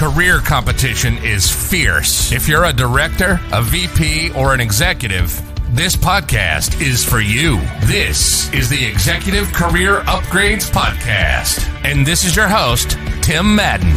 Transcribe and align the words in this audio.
career 0.00 0.38
competition 0.38 1.18
is 1.18 1.50
fierce. 1.52 2.32
If 2.32 2.48
you're 2.48 2.64
a 2.64 2.72
director, 2.72 3.38
a 3.52 3.60
VP, 3.60 4.30
or 4.30 4.54
an 4.54 4.60
executive, 4.60 5.28
this 5.74 5.94
podcast 5.94 6.80
is 6.80 7.04
for 7.04 7.20
you. 7.20 7.60
This 7.82 8.50
is 8.54 8.70
the 8.70 8.82
Executive 8.82 9.52
Career 9.52 10.00
Upgrades 10.04 10.70
Podcast. 10.70 11.68
And 11.84 12.06
this 12.06 12.24
is 12.24 12.34
your 12.34 12.48
host, 12.48 12.96
Tim 13.20 13.54
Madden. 13.54 13.94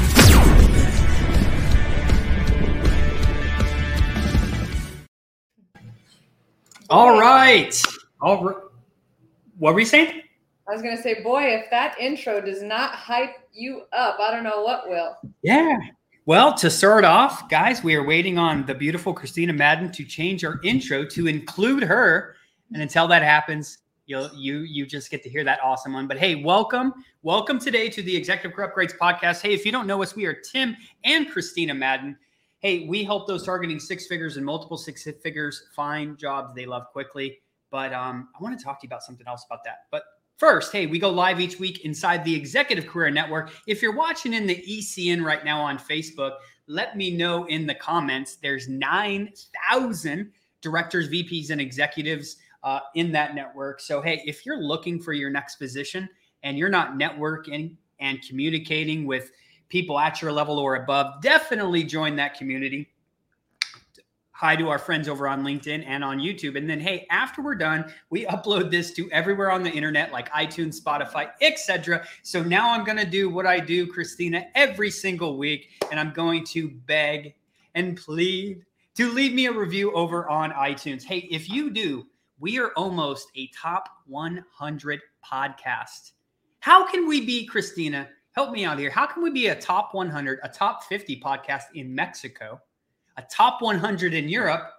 All 6.90 7.18
right. 7.18 7.82
All 8.20 8.44
right. 8.44 8.58
What 9.58 9.74
were 9.74 9.80
you 9.80 9.86
saying? 9.86 10.22
I 10.68 10.72
was 10.72 10.82
to 10.82 10.98
say, 10.98 11.22
boy, 11.22 11.44
if 11.44 11.70
that 11.72 12.00
intro 12.00 12.40
does 12.40 12.64
not 12.64 12.92
hype 12.92 13.36
you 13.52 13.82
up, 13.92 14.18
I 14.20 14.32
don't 14.32 14.46
know 14.46 14.62
what 14.62 14.88
will. 14.88 15.18
Yeah. 15.42 15.78
Well, 16.26 16.54
to 16.54 16.70
start 16.70 17.04
off, 17.04 17.50
guys, 17.50 17.84
we 17.84 17.96
are 17.96 18.06
waiting 18.06 18.38
on 18.38 18.66
the 18.66 18.74
beautiful 18.74 19.14
Christina 19.14 19.52
Madden 19.52 19.92
to 19.92 20.06
change 20.06 20.46
our 20.46 20.62
intro 20.64 21.04
to 21.06 21.28
include 21.28 21.84
her. 21.84 22.36
And 22.72 22.82
until 22.82 23.10
that 23.10 23.24
happens, 23.24 23.80
you'll 24.06 24.30
you 24.34 24.60
you 24.60 24.86
just 24.86 25.12
get 25.12 25.22
to 25.24 25.30
hear 25.30 25.44
that 25.44 25.60
awesome 25.62 25.92
one. 25.92 26.08
But 26.08 26.18
hey, 26.18 26.36
welcome, 26.36 26.94
welcome 27.24 27.60
today 27.60 27.90
to 27.90 28.02
the 28.02 28.16
Executive 28.16 28.56
Career 28.56 28.72
Upgrades 28.74 28.98
podcast. 28.98 29.42
Hey, 29.42 29.54
if 29.54 29.66
you 29.66 29.74
don't 29.74 29.86
know 29.86 30.02
us, 30.02 30.16
we 30.16 30.26
are 30.26 30.34
Tim 30.34 30.78
and 31.04 31.30
Christina 31.30 31.74
Madden. 31.74 32.18
Hey, 32.60 32.88
we 32.88 33.04
help 33.04 33.28
those 33.28 33.46
targeting 33.46 33.82
six 33.82 34.08
figures 34.08 34.38
and 34.38 34.46
multiple 34.46 34.78
six 34.78 35.06
figures 35.22 35.66
find 35.76 36.18
jobs 36.18 36.54
they 36.54 36.66
love 36.66 36.88
quickly. 36.94 37.42
But 37.70 37.92
um, 37.92 38.30
I 38.40 38.42
want 38.42 38.58
to 38.58 38.64
talk 38.64 38.80
to 38.80 38.86
you 38.86 38.88
about 38.88 39.04
something 39.04 39.28
else 39.28 39.46
about 39.46 39.66
that. 39.66 39.88
But 39.92 40.04
First, 40.38 40.72
hey, 40.72 40.88
we 40.88 40.98
go 40.98 41.10
live 41.10 41.40
each 41.40 41.60
week 41.60 41.86
inside 41.86 42.26
the 42.26 42.36
Executive 42.36 42.88
Career 42.88 43.12
Network. 43.12 43.54
If 43.68 43.82
you're 43.82 43.96
watching 43.96 44.34
in 44.34 44.48
the 44.48 44.56
ECN 44.68 45.24
right 45.24 45.46
now 45.46 45.62
on 45.62 45.78
Facebook, 45.78 46.38
let 46.68 46.98
me 46.98 47.16
know 47.16 47.46
in 47.46 47.68
the 47.68 47.76
comments. 47.76 48.38
There's 48.38 48.68
9,000 48.68 50.32
directors, 50.62 51.10
VPs, 51.10 51.52
and 51.52 51.62
executives 51.62 52.38
uh, 52.64 52.80
in 52.96 53.12
that 53.12 53.36
network. 53.36 53.80
So, 53.80 54.02
hey, 54.02 54.24
if 54.26 54.46
you're 54.46 54.62
looking 54.62 55.00
for 55.00 55.14
your 55.14 55.30
next 55.30 55.58
position 55.58 56.10
and 56.42 56.58
you're 56.58 56.70
not 56.70 56.94
networking 56.94 57.76
and 58.00 58.20
communicating 58.28 59.06
with 59.06 59.32
people 59.70 60.00
at 60.00 60.22
your 60.22 60.32
level 60.32 60.58
or 60.58 60.76
above, 60.76 61.22
definitely 61.22 61.84
join 61.84 62.16
that 62.16 62.36
community 62.38 62.90
hi 64.44 64.58
to 64.58 64.68
our 64.68 64.78
friends 64.78 65.08
over 65.08 65.26
on 65.26 65.42
LinkedIn 65.42 65.86
and 65.88 66.04
on 66.04 66.20
YouTube. 66.20 66.58
And 66.58 66.70
then, 66.70 66.78
hey, 66.78 67.08
after 67.10 67.42
we're 67.42 67.56
done, 67.56 67.90
we 68.10 68.26
upload 68.26 68.70
this 68.70 68.92
to 68.92 69.10
everywhere 69.10 69.50
on 69.50 69.64
the 69.64 69.72
internet, 69.72 70.12
like 70.12 70.30
iTunes, 70.34 70.82
Spotify, 70.82 71.30
etc. 71.40 72.06
So 72.24 72.44
now 72.44 72.70
I'm 72.70 72.84
going 72.84 72.98
to 72.98 73.06
do 73.06 73.30
what 73.30 73.46
I 73.46 73.62
do, 73.62 73.88
Christina, 73.88 74.48
every 74.54 74.92
single 74.92 75.38
week, 75.38 75.70
and 75.90 75.98
I'm 75.98 76.12
going 76.12 76.44
to 76.48 76.70
beg 76.70 77.36
and 77.74 77.96
plead 77.96 78.66
to 78.96 79.14
leave 79.14 79.34
me 79.34 79.46
a 79.46 79.52
review 79.54 79.94
over 79.94 80.30
on 80.30 80.52
iTunes. 80.52 81.06
Hey, 81.06 81.20
if 81.32 81.50
you 81.50 81.70
do, 81.70 82.06
we 82.38 82.60
are 82.60 82.72
almost 82.76 83.30
a 83.38 83.50
top 83.56 83.88
100 84.08 85.00
podcast. 85.26 86.12
How 86.60 86.86
can 86.86 87.08
we 87.08 87.26
be, 87.26 87.46
Christina? 87.46 88.10
Help 88.34 88.52
me 88.52 88.66
out 88.66 88.78
here. 88.78 88.90
How 88.90 89.06
can 89.06 89.24
we 89.24 89.30
be 89.30 89.48
a 89.48 89.56
top 89.56 89.94
100, 89.94 90.40
a 90.44 90.50
top 90.50 90.84
50 90.84 91.22
podcast 91.22 91.64
in 91.76 91.96
Mexico? 91.96 92.60
A 93.18 93.24
top 93.24 93.62
100 93.62 94.14
in 94.14 94.30
Europe, 94.30 94.70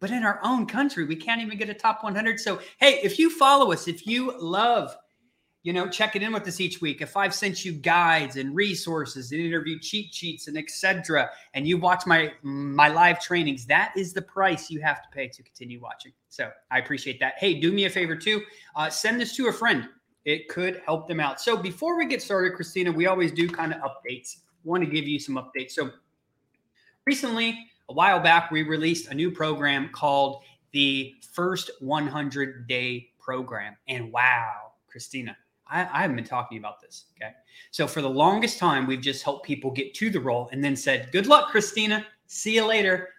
but 0.00 0.10
in 0.10 0.24
our 0.24 0.40
own 0.42 0.66
country, 0.66 1.04
we 1.04 1.16
can't 1.16 1.40
even 1.40 1.56
get 1.56 1.68
a 1.68 1.74
top 1.74 2.02
100. 2.02 2.38
So, 2.40 2.60
hey, 2.78 3.00
if 3.02 3.18
you 3.18 3.30
follow 3.30 3.72
us, 3.72 3.88
if 3.88 4.06
you 4.06 4.38
love, 4.38 4.94
you 5.62 5.72
know, 5.72 5.88
checking 5.88 6.20
in 6.20 6.32
with 6.32 6.46
us 6.46 6.60
each 6.60 6.82
week, 6.82 7.00
if 7.00 7.16
I've 7.16 7.34
sent 7.34 7.64
you 7.64 7.72
guides 7.72 8.36
and 8.36 8.54
resources 8.54 9.32
and 9.32 9.40
interview 9.40 9.78
cheat 9.78 10.12
sheets 10.12 10.46
and 10.46 10.58
etc., 10.58 11.30
and 11.54 11.66
you 11.66 11.78
watch 11.78 12.06
my 12.06 12.32
my 12.42 12.88
live 12.88 13.18
trainings, 13.18 13.64
that 13.66 13.94
is 13.96 14.12
the 14.12 14.20
price 14.20 14.70
you 14.70 14.82
have 14.82 15.02
to 15.02 15.08
pay 15.10 15.28
to 15.28 15.42
continue 15.42 15.80
watching. 15.80 16.12
So 16.28 16.50
I 16.70 16.80
appreciate 16.80 17.18
that. 17.20 17.34
Hey, 17.38 17.58
do 17.58 17.72
me 17.72 17.86
a 17.86 17.90
favor 17.90 18.14
too. 18.14 18.42
Uh, 18.76 18.90
send 18.90 19.20
this 19.20 19.34
to 19.36 19.48
a 19.48 19.52
friend. 19.52 19.88
It 20.24 20.48
could 20.48 20.82
help 20.84 21.08
them 21.08 21.20
out. 21.20 21.40
So 21.40 21.56
before 21.56 21.96
we 21.96 22.06
get 22.06 22.20
started, 22.20 22.54
Christina, 22.54 22.90
we 22.90 23.06
always 23.06 23.32
do 23.32 23.48
kind 23.48 23.72
of 23.72 23.80
updates. 23.80 24.36
Want 24.64 24.82
to 24.84 24.90
give 24.90 25.06
you 25.06 25.18
some 25.18 25.36
updates. 25.36 25.72
So 25.72 25.90
recently, 27.06 27.70
a 27.88 27.92
while 27.92 28.20
back, 28.20 28.50
we 28.50 28.62
released 28.62 29.08
a 29.08 29.14
new 29.14 29.30
program 29.30 29.90
called 29.90 30.42
the 30.72 31.14
First 31.32 31.70
100 31.80 32.66
Day 32.66 33.10
Program. 33.18 33.76
And 33.88 34.12
wow, 34.12 34.72
Christina, 34.86 35.36
I, 35.66 35.80
I, 35.80 36.02
haven't 36.02 36.16
been 36.16 36.24
talking 36.24 36.58
about 36.58 36.80
this. 36.80 37.06
Okay. 37.16 37.32
So 37.70 37.86
for 37.86 38.02
the 38.02 38.10
longest 38.10 38.58
time, 38.58 38.86
we've 38.86 39.00
just 39.00 39.22
helped 39.22 39.46
people 39.46 39.70
get 39.70 39.94
to 39.94 40.10
the 40.10 40.20
role 40.20 40.48
and 40.52 40.62
then 40.62 40.76
said, 40.76 41.10
Good 41.12 41.26
luck, 41.26 41.50
Christina. 41.50 42.06
See 42.26 42.54
you 42.54 42.66
later. 42.66 43.10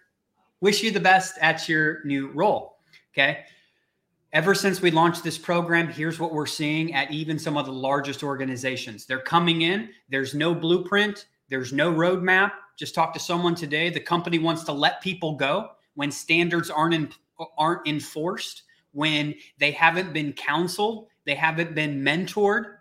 Wish 0.60 0.82
you 0.82 0.90
the 0.90 1.00
best 1.00 1.36
at 1.40 1.68
your 1.68 2.04
new 2.04 2.28
role. 2.28 2.78
Okay. 3.12 3.44
Ever 4.32 4.54
since 4.54 4.82
we 4.82 4.90
launched 4.90 5.24
this 5.24 5.38
program, 5.38 5.88
here's 5.88 6.18
what 6.18 6.32
we're 6.32 6.46
seeing 6.46 6.92
at 6.94 7.10
even 7.10 7.38
some 7.38 7.56
of 7.56 7.66
the 7.66 7.72
largest 7.72 8.22
organizations. 8.22 9.06
They're 9.06 9.18
coming 9.18 9.62
in, 9.62 9.90
there's 10.10 10.34
no 10.34 10.54
blueprint, 10.54 11.26
there's 11.48 11.72
no 11.72 11.92
roadmap, 11.92 12.52
just 12.76 12.94
talk 12.94 13.12
to 13.14 13.20
someone 13.20 13.54
today. 13.54 13.90
The 13.90 14.00
company 14.00 14.38
wants 14.38 14.64
to 14.64 14.72
let 14.72 15.00
people 15.00 15.34
go 15.36 15.70
when 15.94 16.10
standards 16.10 16.70
aren't 16.70 16.94
in, 16.94 17.10
aren't 17.58 17.86
enforced, 17.86 18.62
when 18.92 19.34
they 19.58 19.70
haven't 19.72 20.12
been 20.12 20.32
counseled, 20.32 21.08
they 21.26 21.34
haven't 21.34 21.74
been 21.74 22.02
mentored. 22.02 22.76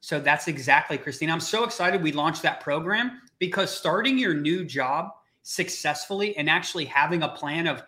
So 0.00 0.18
that's 0.18 0.48
exactly, 0.48 0.98
Christine. 0.98 1.30
I'm 1.30 1.40
so 1.40 1.64
excited 1.64 2.02
we 2.02 2.12
launched 2.12 2.42
that 2.42 2.60
program 2.60 3.20
because 3.38 3.70
starting 3.74 4.18
your 4.18 4.34
new 4.34 4.64
job 4.64 5.10
successfully 5.42 6.36
and 6.36 6.48
actually 6.48 6.86
having 6.86 7.22
a 7.22 7.28
plan 7.28 7.66
of, 7.66 7.82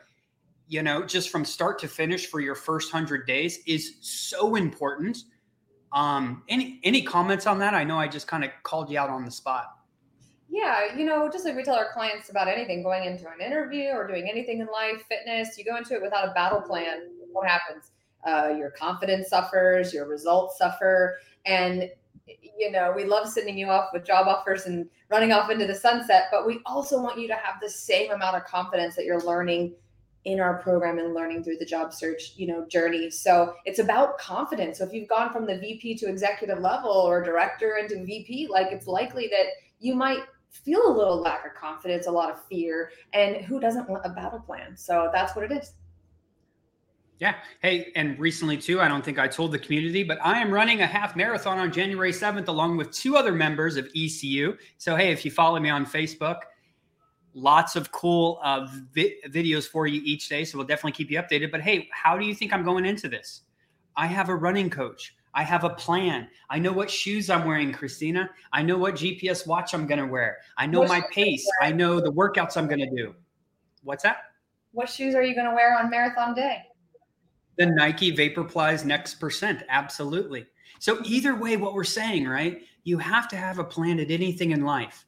you 0.69 0.83
know, 0.83 1.05
just 1.05 1.31
from 1.31 1.45
start 1.45 1.79
to 1.81 1.89
finish 1.89 2.27
for 2.27 2.41
your 2.41 2.55
first 2.55 2.93
hundred 2.93 3.27
days 3.27 3.61
is 3.67 3.97
so 4.01 4.57
important. 4.57 5.25
Um, 5.93 6.43
any 6.49 6.81
any 6.85 7.03
comments 7.03 7.47
on 7.47 7.59
that? 7.61 7.73
I 7.75 7.85
know 7.85 7.99
I 7.99 8.09
just 8.09 8.27
kind 8.27 8.45
of 8.45 8.51
called 8.63 8.91
you 8.91 8.99
out 8.99 9.11
on 9.11 9.25
the 9.25 9.31
spot. 9.31 9.74
Yeah, 10.54 10.94
you 10.97 11.04
know, 11.04 11.28
just 11.28 11.44
like 11.44 11.56
we 11.56 11.65
tell 11.65 11.75
our 11.75 11.92
clients 11.92 12.31
about 12.31 12.47
anything, 12.47 12.84
going 12.84 13.03
into 13.03 13.26
an 13.26 13.41
interview 13.44 13.88
or 13.88 14.06
doing 14.06 14.31
anything 14.31 14.60
in 14.60 14.69
life, 14.69 15.04
fitness, 15.09 15.59
you 15.59 15.65
go 15.65 15.76
into 15.76 15.94
it 15.94 16.00
without 16.00 16.28
a 16.28 16.32
battle 16.32 16.60
plan. 16.60 17.10
What 17.32 17.48
happens? 17.48 17.91
Uh, 18.25 18.54
your 18.56 18.70
confidence 18.70 19.31
suffers, 19.31 19.92
your 19.92 20.06
results 20.06 20.56
suffer, 20.59 21.19
and 21.44 21.91
you 22.28 22.70
know 22.70 22.92
we 22.94 23.04
love 23.04 23.28
sending 23.28 23.59
you 23.59 23.66
off 23.66 23.88
with 23.92 24.06
job 24.06 24.28
offers 24.28 24.66
and 24.66 24.88
running 25.10 25.32
off 25.32 25.50
into 25.50 25.66
the 25.66 25.75
sunset, 25.75 26.28
but 26.31 26.47
we 26.47 26.60
also 26.66 27.03
want 27.03 27.19
you 27.19 27.26
to 27.26 27.34
have 27.34 27.56
the 27.60 27.69
same 27.69 28.12
amount 28.12 28.36
of 28.36 28.44
confidence 28.44 28.94
that 28.94 29.06
you're 29.06 29.22
learning 29.22 29.75
in 30.25 30.38
our 30.38 30.59
program 30.59 31.00
and 31.00 31.15
learning 31.15 31.42
through 31.42 31.56
the 31.59 31.66
job 31.66 31.92
search 31.92 32.32
you 32.36 32.47
know 32.47 32.65
journey 32.66 33.10
so 33.10 33.53
it's 33.66 33.78
about 33.78 34.16
confidence 34.16 34.78
so 34.78 34.84
if 34.86 34.91
you've 34.91 35.06
gone 35.06 35.31
from 35.31 35.44
the 35.44 35.59
vp 35.59 35.94
to 35.94 36.09
executive 36.09 36.60
level 36.60 36.91
or 36.91 37.22
director 37.22 37.76
into 37.76 38.03
vp 38.07 38.48
like 38.50 38.68
it's 38.72 38.86
likely 38.86 39.28
that 39.28 39.48
you 39.80 39.95
might 39.95 40.21
feel 40.54 40.86
a 40.86 40.92
little 40.97 41.21
lack 41.21 41.45
of 41.47 41.54
confidence, 41.54 42.06
a 42.06 42.10
lot 42.10 42.30
of 42.30 42.42
fear, 42.47 42.92
and 43.12 43.36
who 43.36 43.60
doesn't 43.60 43.89
want 43.89 44.04
a 44.06 44.09
battle 44.09 44.41
plan? 44.41 44.77
So 44.77 45.10
that's 45.12 45.34
what 45.34 45.51
it 45.51 45.53
is. 45.53 45.72
Yeah. 47.21 47.34
Hey, 47.60 47.92
and 47.95 48.18
recently 48.18 48.56
too, 48.56 48.80
I 48.80 48.89
don't 48.89 49.04
think 49.04 49.18
I 49.18 49.28
told 49.28 49.53
the 49.53 49.59
community, 49.59 50.03
but 50.03 50.18
I 50.22 50.41
am 50.41 50.51
running 50.51 50.83
a 50.83 50.86
half 50.86 51.15
marathon 51.15 51.59
on 51.59 51.72
January 51.72 52.12
7th 52.12 52.48
along 52.48 52.77
with 52.77 52.91
two 52.91 53.16
other 53.16 53.33
members 53.33 53.77
of 53.77 53.89
ECU. 53.97 54.56
So, 54.78 54.97
hey, 54.97 55.12
if 55.12 55.24
you 55.24 55.30
follow 55.30 55.60
me 55.60 55.71
on 55.71 55.86
Facebook, 55.86 56.41
lots 57.33 57.77
of 57.77 57.92
cool 57.92 58.41
uh, 58.42 58.66
vi- 58.92 59.15
videos 59.28 59.68
for 59.68 59.86
you 59.86 60.03
each 60.04 60.28
day. 60.28 60.45
So, 60.45 60.59
we'll 60.59 60.66
definitely 60.66 60.92
keep 60.92 61.10
you 61.10 61.21
updated. 61.21 61.53
But 61.53 61.60
hey, 61.60 61.89
how 61.92 62.18
do 62.18 62.27
you 62.27 62.34
think 62.34 62.53
I'm 62.53 62.65
going 62.65 62.84
into 62.84 63.09
this? 63.09 63.42
I 63.97 64.07
have 64.07 64.28
a 64.28 64.34
running 64.34 64.68
coach. 64.68 65.15
I 65.34 65.42
have 65.42 65.65
a 65.65 65.71
plan. 65.71 66.28
I 66.48 66.59
know 66.59 66.72
what 66.72 66.91
shoes 66.91 67.28
I'm 67.28 67.45
wearing, 67.45 67.72
Christina. 67.72 68.31
I 68.53 68.63
know 68.63 68.78
what 68.78 68.95
GPS 68.95 69.47
watch 69.47 69.75
I'm 69.75 69.86
going 69.86 69.98
to 69.98 70.07
wear. 70.07 70.39
I 70.57 70.66
know 70.66 70.81
what 70.81 70.89
my 70.89 71.03
pace. 71.10 71.45
I 71.60 71.72
know 71.72 72.01
the 72.01 72.13
workouts 72.13 72.57
I'm 72.57 72.69
going 72.69 72.81
to 72.81 72.91
do. 72.91 73.15
What's 73.83 74.04
that? 74.04 74.33
What 74.72 74.89
shoes 74.89 75.15
are 75.15 75.22
you 75.22 75.34
going 75.34 75.48
to 75.48 75.54
wear 75.54 75.78
on 75.78 75.91
marathon 75.91 76.34
day? 76.34 76.63
The 77.59 77.66
Nike 77.66 78.15
Vaporflies 78.16 78.84
Next 78.84 79.16
Percent. 79.16 79.63
Absolutely. 79.69 80.47
So, 80.78 80.98
either 81.04 81.34
way, 81.34 81.57
what 81.57 81.75
we're 81.75 81.84
saying, 81.84 82.27
right? 82.27 82.63
You 82.84 82.98
have 82.98 83.28
to 83.28 83.36
have 83.36 83.59
a 83.59 83.65
plan 83.65 84.01
at 84.01 84.10
anything 84.10 84.51
in 84.51 84.65
life. 84.65 85.07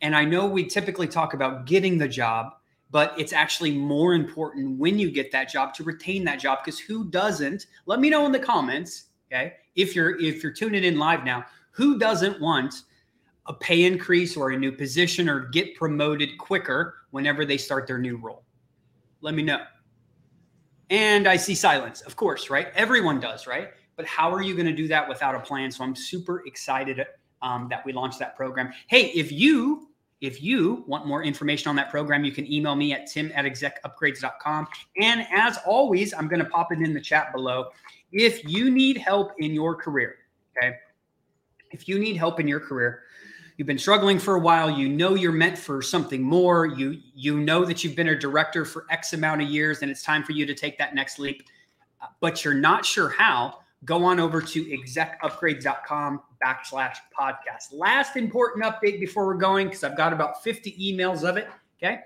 And 0.00 0.14
I 0.14 0.24
know 0.24 0.46
we 0.46 0.64
typically 0.64 1.08
talk 1.08 1.34
about 1.34 1.66
getting 1.66 1.98
the 1.98 2.08
job, 2.08 2.52
but 2.90 3.14
it's 3.18 3.32
actually 3.32 3.76
more 3.76 4.14
important 4.14 4.78
when 4.78 4.98
you 4.98 5.10
get 5.10 5.32
that 5.32 5.50
job 5.50 5.74
to 5.74 5.82
retain 5.82 6.24
that 6.24 6.38
job 6.38 6.60
because 6.64 6.78
who 6.78 7.04
doesn't? 7.10 7.66
Let 7.86 8.00
me 8.00 8.10
know 8.10 8.24
in 8.26 8.32
the 8.32 8.38
comments, 8.38 9.06
okay? 9.30 9.54
If 9.78 9.96
you're 9.96 10.20
if 10.20 10.42
you're 10.42 10.52
tuning 10.52 10.84
in 10.84 10.98
live 10.98 11.24
now, 11.24 11.46
who 11.70 11.98
doesn't 11.98 12.40
want 12.40 12.82
a 13.46 13.54
pay 13.54 13.84
increase 13.84 14.36
or 14.36 14.50
a 14.50 14.58
new 14.58 14.72
position 14.72 15.28
or 15.28 15.46
get 15.46 15.74
promoted 15.74 16.36
quicker 16.36 16.96
whenever 17.12 17.46
they 17.46 17.56
start 17.56 17.86
their 17.86 17.98
new 17.98 18.18
role? 18.18 18.44
Let 19.22 19.34
me 19.34 19.42
know. 19.42 19.62
And 20.90 21.26
I 21.26 21.36
see 21.36 21.54
silence, 21.54 22.00
of 22.02 22.16
course, 22.16 22.50
right? 22.50 22.68
Everyone 22.74 23.20
does, 23.20 23.46
right? 23.46 23.70
But 23.96 24.06
how 24.06 24.32
are 24.32 24.42
you 24.42 24.54
going 24.54 24.66
to 24.66 24.72
do 24.72 24.88
that 24.88 25.08
without 25.08 25.34
a 25.34 25.40
plan? 25.40 25.70
So 25.70 25.84
I'm 25.84 25.94
super 25.94 26.44
excited 26.46 27.04
um, 27.42 27.68
that 27.70 27.84
we 27.84 27.92
launched 27.92 28.18
that 28.18 28.36
program. 28.36 28.72
Hey, 28.88 29.06
if 29.06 29.32
you 29.32 29.88
if 30.20 30.42
you 30.42 30.84
want 30.88 31.06
more 31.06 31.22
information 31.22 31.68
on 31.68 31.76
that 31.76 31.90
program, 31.90 32.24
you 32.24 32.32
can 32.32 32.50
email 32.52 32.74
me 32.74 32.92
at 32.92 33.06
tim 33.06 33.30
at 33.36 33.44
execupgrades.com. 33.44 34.66
And 35.00 35.24
as 35.32 35.58
always, 35.64 36.12
I'm 36.12 36.26
going 36.26 36.42
to 36.42 36.48
pop 36.50 36.72
it 36.72 36.80
in 36.80 36.92
the 36.92 37.00
chat 37.00 37.32
below. 37.32 37.70
If 38.12 38.44
you 38.44 38.70
need 38.70 38.96
help 38.96 39.32
in 39.38 39.52
your 39.52 39.74
career, 39.74 40.16
okay, 40.56 40.76
if 41.70 41.88
you 41.88 41.98
need 41.98 42.16
help 42.16 42.40
in 42.40 42.48
your 42.48 42.60
career, 42.60 43.02
you've 43.56 43.66
been 43.66 43.78
struggling 43.78 44.18
for 44.18 44.36
a 44.36 44.40
while, 44.40 44.70
you 44.70 44.88
know 44.88 45.14
you're 45.14 45.32
meant 45.32 45.58
for 45.58 45.82
something 45.82 46.22
more, 46.22 46.66
you 46.66 46.98
you 47.14 47.38
know 47.38 47.64
that 47.64 47.84
you've 47.84 47.96
been 47.96 48.08
a 48.08 48.18
director 48.18 48.64
for 48.64 48.86
X 48.90 49.12
amount 49.12 49.42
of 49.42 49.48
years 49.48 49.82
and 49.82 49.90
it's 49.90 50.02
time 50.02 50.22
for 50.22 50.32
you 50.32 50.46
to 50.46 50.54
take 50.54 50.78
that 50.78 50.94
next 50.94 51.18
leap, 51.18 51.42
but 52.20 52.44
you're 52.44 52.54
not 52.54 52.84
sure 52.84 53.10
how, 53.10 53.58
go 53.84 54.04
on 54.04 54.18
over 54.18 54.40
to 54.40 54.64
execupgrades.com 54.64 56.20
backslash 56.44 56.96
podcast. 57.18 57.72
Last 57.72 58.16
important 58.16 58.64
update 58.64 59.00
before 59.00 59.26
we're 59.26 59.34
going, 59.34 59.68
because 59.68 59.84
I've 59.84 59.96
got 59.96 60.12
about 60.12 60.42
50 60.42 60.72
emails 60.72 61.28
of 61.28 61.36
it. 61.36 61.48
Okay. 61.76 62.00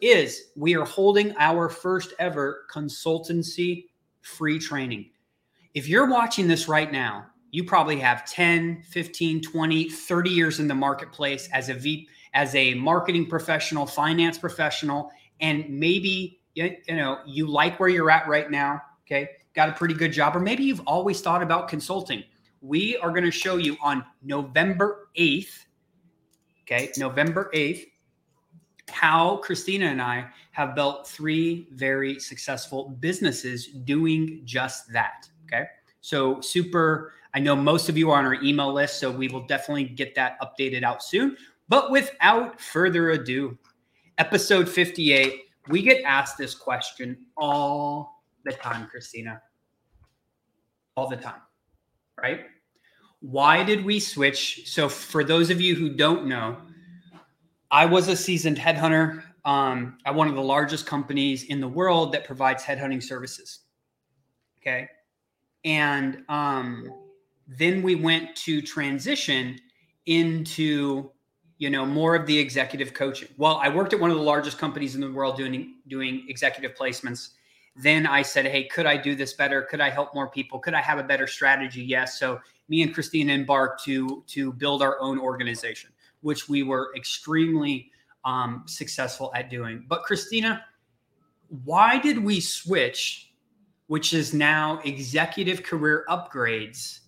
Is 0.00 0.50
we 0.56 0.74
are 0.76 0.84
holding 0.84 1.34
our 1.38 1.68
first 1.68 2.12
ever 2.18 2.66
consultancy 2.72 3.86
free 4.20 4.58
training. 4.58 5.10
If 5.76 5.88
you're 5.88 6.08
watching 6.08 6.48
this 6.48 6.68
right 6.68 6.90
now, 6.90 7.26
you 7.50 7.62
probably 7.62 8.00
have 8.00 8.24
10, 8.24 8.82
15, 8.82 9.42
20, 9.42 9.90
30 9.90 10.30
years 10.30 10.58
in 10.58 10.66
the 10.66 10.74
marketplace 10.74 11.48
as 11.52 11.68
a 11.68 11.74
V 11.74 12.08
as 12.32 12.54
a 12.54 12.74
marketing 12.74 13.26
professional, 13.26 13.86
finance 13.86 14.38
professional, 14.38 15.10
and 15.40 15.68
maybe 15.68 16.40
you 16.54 16.74
know 16.88 17.18
you 17.26 17.46
like 17.46 17.78
where 17.78 17.90
you're 17.90 18.10
at 18.10 18.26
right 18.26 18.50
now. 18.50 18.80
Okay 19.06 19.28
got 19.56 19.70
a 19.70 19.72
pretty 19.72 19.94
good 19.94 20.12
job, 20.12 20.36
or 20.36 20.40
maybe 20.40 20.62
you've 20.62 20.82
always 20.86 21.20
thought 21.20 21.42
about 21.42 21.66
consulting. 21.66 22.22
We 22.60 22.96
are 22.98 23.10
going 23.10 23.24
to 23.24 23.30
show 23.30 23.56
you 23.56 23.76
on 23.82 24.04
November 24.22 25.08
8th, 25.18 25.64
okay, 26.62 26.92
November 26.98 27.50
8th, 27.54 27.86
how 28.90 29.38
Christina 29.38 29.86
and 29.86 30.00
I 30.00 30.28
have 30.52 30.74
built 30.74 31.08
three 31.08 31.68
very 31.72 32.20
successful 32.20 32.96
businesses 33.00 33.68
doing 33.68 34.42
just 34.44 34.92
that. 34.92 35.26
Okay. 35.46 35.64
So, 36.00 36.40
super. 36.40 37.12
I 37.34 37.38
know 37.38 37.54
most 37.54 37.88
of 37.88 37.98
you 37.98 38.10
are 38.10 38.18
on 38.18 38.24
our 38.24 38.42
email 38.42 38.72
list, 38.72 38.98
so 38.98 39.10
we 39.10 39.28
will 39.28 39.46
definitely 39.46 39.84
get 39.84 40.14
that 40.14 40.38
updated 40.40 40.82
out 40.82 41.02
soon. 41.02 41.36
But 41.68 41.90
without 41.90 42.60
further 42.60 43.10
ado, 43.10 43.58
episode 44.18 44.68
58, 44.68 45.42
we 45.68 45.82
get 45.82 46.02
asked 46.04 46.38
this 46.38 46.54
question 46.54 47.26
all 47.36 48.22
the 48.44 48.52
time, 48.52 48.86
Christina. 48.86 49.42
All 50.96 51.08
the 51.08 51.16
time, 51.16 51.42
right? 52.20 52.46
Why 53.20 53.64
did 53.64 53.84
we 53.84 54.00
switch? 54.00 54.62
So, 54.66 54.88
for 54.88 55.24
those 55.24 55.50
of 55.50 55.60
you 55.60 55.74
who 55.74 55.90
don't 55.90 56.26
know, 56.26 56.56
I 57.70 57.84
was 57.84 58.08
a 58.08 58.16
seasoned 58.16 58.56
headhunter 58.56 59.22
um, 59.44 59.98
at 60.04 60.14
one 60.14 60.28
of 60.28 60.34
the 60.34 60.42
largest 60.42 60.86
companies 60.86 61.44
in 61.44 61.60
the 61.60 61.68
world 61.68 62.12
that 62.12 62.24
provides 62.24 62.62
headhunting 62.62 63.02
services. 63.02 63.60
Okay. 64.60 64.88
And 65.66 66.24
um, 66.30 66.90
then 67.46 67.82
we 67.82 67.94
went 67.94 68.34
to 68.36 68.62
transition 68.62 69.60
into 70.06 71.10
you 71.58 71.68
know 71.68 71.84
more 71.84 72.14
of 72.14 72.26
the 72.26 72.38
executive 72.38 72.92
coaching 72.92 73.28
well 73.38 73.58
i 73.62 73.68
worked 73.68 73.94
at 73.94 73.98
one 73.98 74.10
of 74.10 74.16
the 74.16 74.22
largest 74.22 74.58
companies 74.58 74.94
in 74.94 75.00
the 75.00 75.10
world 75.10 75.36
doing 75.36 75.76
doing 75.88 76.24
executive 76.28 76.76
placements 76.76 77.30
then 77.76 78.06
I 78.06 78.22
said, 78.22 78.46
Hey, 78.46 78.64
could 78.64 78.86
I 78.86 78.96
do 78.96 79.14
this 79.14 79.34
better? 79.34 79.62
Could 79.62 79.80
I 79.80 79.90
help 79.90 80.14
more 80.14 80.28
people? 80.28 80.58
Could 80.58 80.74
I 80.74 80.80
have 80.80 80.98
a 80.98 81.02
better 81.02 81.26
strategy? 81.26 81.82
Yes. 81.82 82.18
So 82.18 82.40
me 82.68 82.82
and 82.82 82.92
Christina 82.92 83.32
embarked 83.34 83.84
to 83.84 84.24
to 84.28 84.52
build 84.52 84.82
our 84.82 84.98
own 85.00 85.18
organization, 85.18 85.90
which 86.22 86.48
we 86.48 86.62
were 86.62 86.92
extremely 86.96 87.90
um, 88.24 88.62
successful 88.66 89.30
at 89.34 89.50
doing. 89.50 89.84
But 89.86 90.02
Christina, 90.02 90.64
why 91.64 91.98
did 91.98 92.22
we 92.22 92.40
switch, 92.40 93.25
which 93.86 94.12
is 94.12 94.34
now 94.34 94.80
executive 94.84 95.62
career 95.62 96.04
upgrades, 96.08 97.00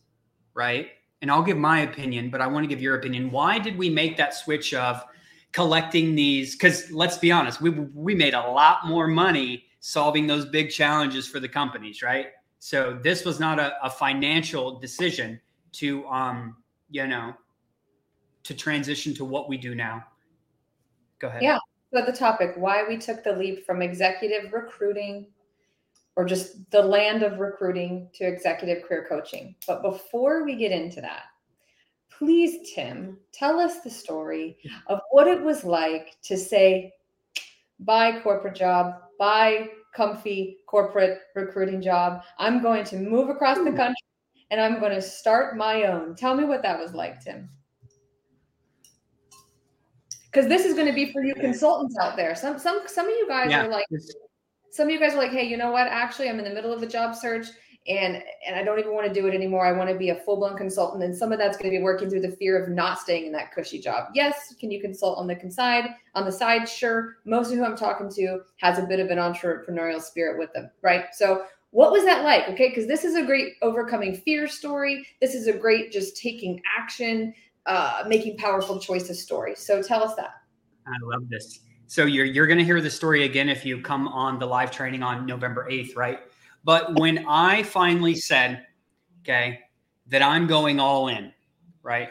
right? 0.54 0.88
And 1.20 1.30
I'll 1.30 1.42
give 1.42 1.56
my 1.56 1.80
opinion, 1.80 2.30
but 2.30 2.40
I 2.40 2.46
want 2.46 2.64
to 2.64 2.68
give 2.68 2.80
your 2.80 2.96
opinion. 2.96 3.30
Why 3.30 3.58
did 3.58 3.76
we 3.76 3.90
make 3.90 4.16
that 4.16 4.34
switch 4.34 4.72
of 4.72 5.02
collecting 5.52 6.14
these? 6.14 6.54
Because 6.54 6.90
let's 6.92 7.18
be 7.18 7.32
honest, 7.32 7.60
we 7.60 7.70
we 7.70 8.14
made 8.14 8.34
a 8.34 8.40
lot 8.40 8.86
more 8.86 9.08
money 9.08 9.64
solving 9.80 10.26
those 10.26 10.46
big 10.46 10.70
challenges 10.70 11.26
for 11.26 11.40
the 11.40 11.48
companies, 11.48 12.02
right? 12.02 12.28
So 12.60 12.98
this 13.02 13.24
was 13.24 13.38
not 13.40 13.58
a, 13.58 13.74
a 13.84 13.90
financial 13.90 14.78
decision 14.78 15.40
to, 15.72 16.06
um, 16.06 16.56
you 16.90 17.06
know, 17.06 17.34
to 18.44 18.54
transition 18.54 19.14
to 19.14 19.24
what 19.24 19.48
we 19.48 19.56
do 19.56 19.74
now. 19.74 20.04
Go 21.18 21.28
ahead. 21.28 21.42
Yeah. 21.42 21.58
So 21.92 22.04
the 22.04 22.12
topic, 22.12 22.52
why 22.56 22.84
we 22.86 22.98
took 22.98 23.24
the 23.24 23.32
leap 23.32 23.64
from 23.64 23.80
executive 23.80 24.52
recruiting 24.52 25.28
or 26.18 26.24
just 26.24 26.68
the 26.72 26.82
land 26.82 27.22
of 27.22 27.38
recruiting 27.38 28.10
to 28.12 28.26
executive 28.26 28.82
career 28.82 29.06
coaching. 29.08 29.54
But 29.68 29.82
before 29.82 30.44
we 30.44 30.56
get 30.56 30.72
into 30.72 31.00
that, 31.00 31.26
please, 32.10 32.72
Tim, 32.74 33.18
tell 33.30 33.60
us 33.60 33.82
the 33.82 33.90
story 33.90 34.58
of 34.88 34.98
what 35.12 35.28
it 35.28 35.40
was 35.40 35.62
like 35.62 36.16
to 36.22 36.36
say, 36.36 36.92
bye 37.78 38.20
corporate 38.20 38.56
job, 38.56 38.94
bye 39.16 39.68
comfy 39.94 40.58
corporate 40.66 41.20
recruiting 41.36 41.80
job. 41.80 42.22
I'm 42.36 42.60
going 42.60 42.82
to 42.86 42.96
move 42.96 43.28
across 43.28 43.58
the 43.58 43.70
country 43.70 43.94
and 44.50 44.60
I'm 44.60 44.80
going 44.80 44.92
to 44.92 45.02
start 45.02 45.56
my 45.56 45.84
own. 45.84 46.16
Tell 46.16 46.34
me 46.34 46.42
what 46.42 46.62
that 46.62 46.80
was 46.80 46.94
like, 46.94 47.22
Tim. 47.22 47.48
Because 50.32 50.48
this 50.48 50.64
is 50.64 50.74
going 50.74 50.88
to 50.88 50.92
be 50.92 51.12
for 51.12 51.22
you 51.22 51.36
consultants 51.36 51.96
out 52.02 52.16
there. 52.16 52.34
Some 52.34 52.58
some 52.58 52.82
some 52.86 53.06
of 53.06 53.12
you 53.12 53.28
guys 53.28 53.50
yeah. 53.50 53.64
are 53.64 53.68
like 53.68 53.86
some 54.70 54.88
of 54.88 54.92
you 54.92 55.00
guys 55.00 55.14
are 55.14 55.18
like, 55.18 55.32
hey, 55.32 55.44
you 55.44 55.56
know 55.56 55.70
what? 55.70 55.86
Actually, 55.86 56.28
I'm 56.28 56.38
in 56.38 56.44
the 56.44 56.54
middle 56.54 56.72
of 56.72 56.82
a 56.82 56.86
job 56.86 57.14
search 57.14 57.46
and 57.88 58.22
and 58.46 58.54
I 58.54 58.62
don't 58.62 58.78
even 58.78 58.94
want 58.94 59.06
to 59.06 59.20
do 59.20 59.26
it 59.26 59.34
anymore. 59.34 59.66
I 59.66 59.72
want 59.72 59.88
to 59.88 59.96
be 59.96 60.10
a 60.10 60.14
full 60.14 60.36
blown 60.36 60.56
consultant, 60.56 61.02
and 61.02 61.16
some 61.16 61.32
of 61.32 61.38
that's 61.38 61.56
going 61.56 61.70
to 61.72 61.78
be 61.78 61.82
working 61.82 62.10
through 62.10 62.20
the 62.20 62.36
fear 62.36 62.62
of 62.62 62.68
not 62.68 62.98
staying 62.98 63.26
in 63.26 63.32
that 63.32 63.52
cushy 63.52 63.80
job. 63.80 64.08
Yes, 64.14 64.54
can 64.60 64.70
you 64.70 64.80
consult 64.80 65.18
on 65.18 65.26
the 65.26 65.50
side? 65.50 65.94
On 66.14 66.24
the 66.24 66.32
side, 66.32 66.68
sure. 66.68 67.16
Most 67.24 67.50
of 67.50 67.58
who 67.58 67.64
I'm 67.64 67.76
talking 67.76 68.10
to 68.10 68.40
has 68.58 68.78
a 68.78 68.86
bit 68.86 69.00
of 69.00 69.08
an 69.08 69.18
entrepreneurial 69.18 70.02
spirit 70.02 70.38
with 70.38 70.52
them, 70.52 70.70
right? 70.82 71.06
So 71.12 71.44
what 71.70 71.90
was 71.90 72.04
that 72.04 72.24
like? 72.24 72.48
Okay, 72.48 72.68
because 72.68 72.86
this 72.86 73.04
is 73.04 73.14
a 73.14 73.24
great 73.24 73.54
overcoming 73.62 74.16
fear 74.16 74.48
story. 74.48 75.06
This 75.20 75.34
is 75.34 75.46
a 75.46 75.52
great 75.52 75.90
just 75.90 76.16
taking 76.16 76.60
action, 76.78 77.32
uh, 77.66 78.04
making 78.06 78.36
powerful 78.36 78.78
choices 78.78 79.22
story. 79.22 79.54
So 79.54 79.82
tell 79.82 80.02
us 80.02 80.14
that. 80.16 80.34
I 80.86 80.96
love 81.02 81.28
this. 81.28 81.60
So 81.88 82.04
you're 82.04 82.26
you're 82.26 82.46
going 82.46 82.58
to 82.58 82.64
hear 82.64 82.82
the 82.82 82.90
story 82.90 83.24
again 83.24 83.48
if 83.48 83.64
you 83.64 83.80
come 83.80 84.08
on 84.08 84.38
the 84.38 84.44
live 84.44 84.70
training 84.70 85.02
on 85.02 85.24
November 85.24 85.66
8th, 85.70 85.96
right? 85.96 86.20
But 86.62 87.00
when 87.00 87.24
I 87.26 87.62
finally 87.62 88.14
said, 88.14 88.66
okay, 89.22 89.60
that 90.08 90.20
I'm 90.20 90.46
going 90.46 90.80
all 90.80 91.08
in, 91.08 91.32
right? 91.82 92.10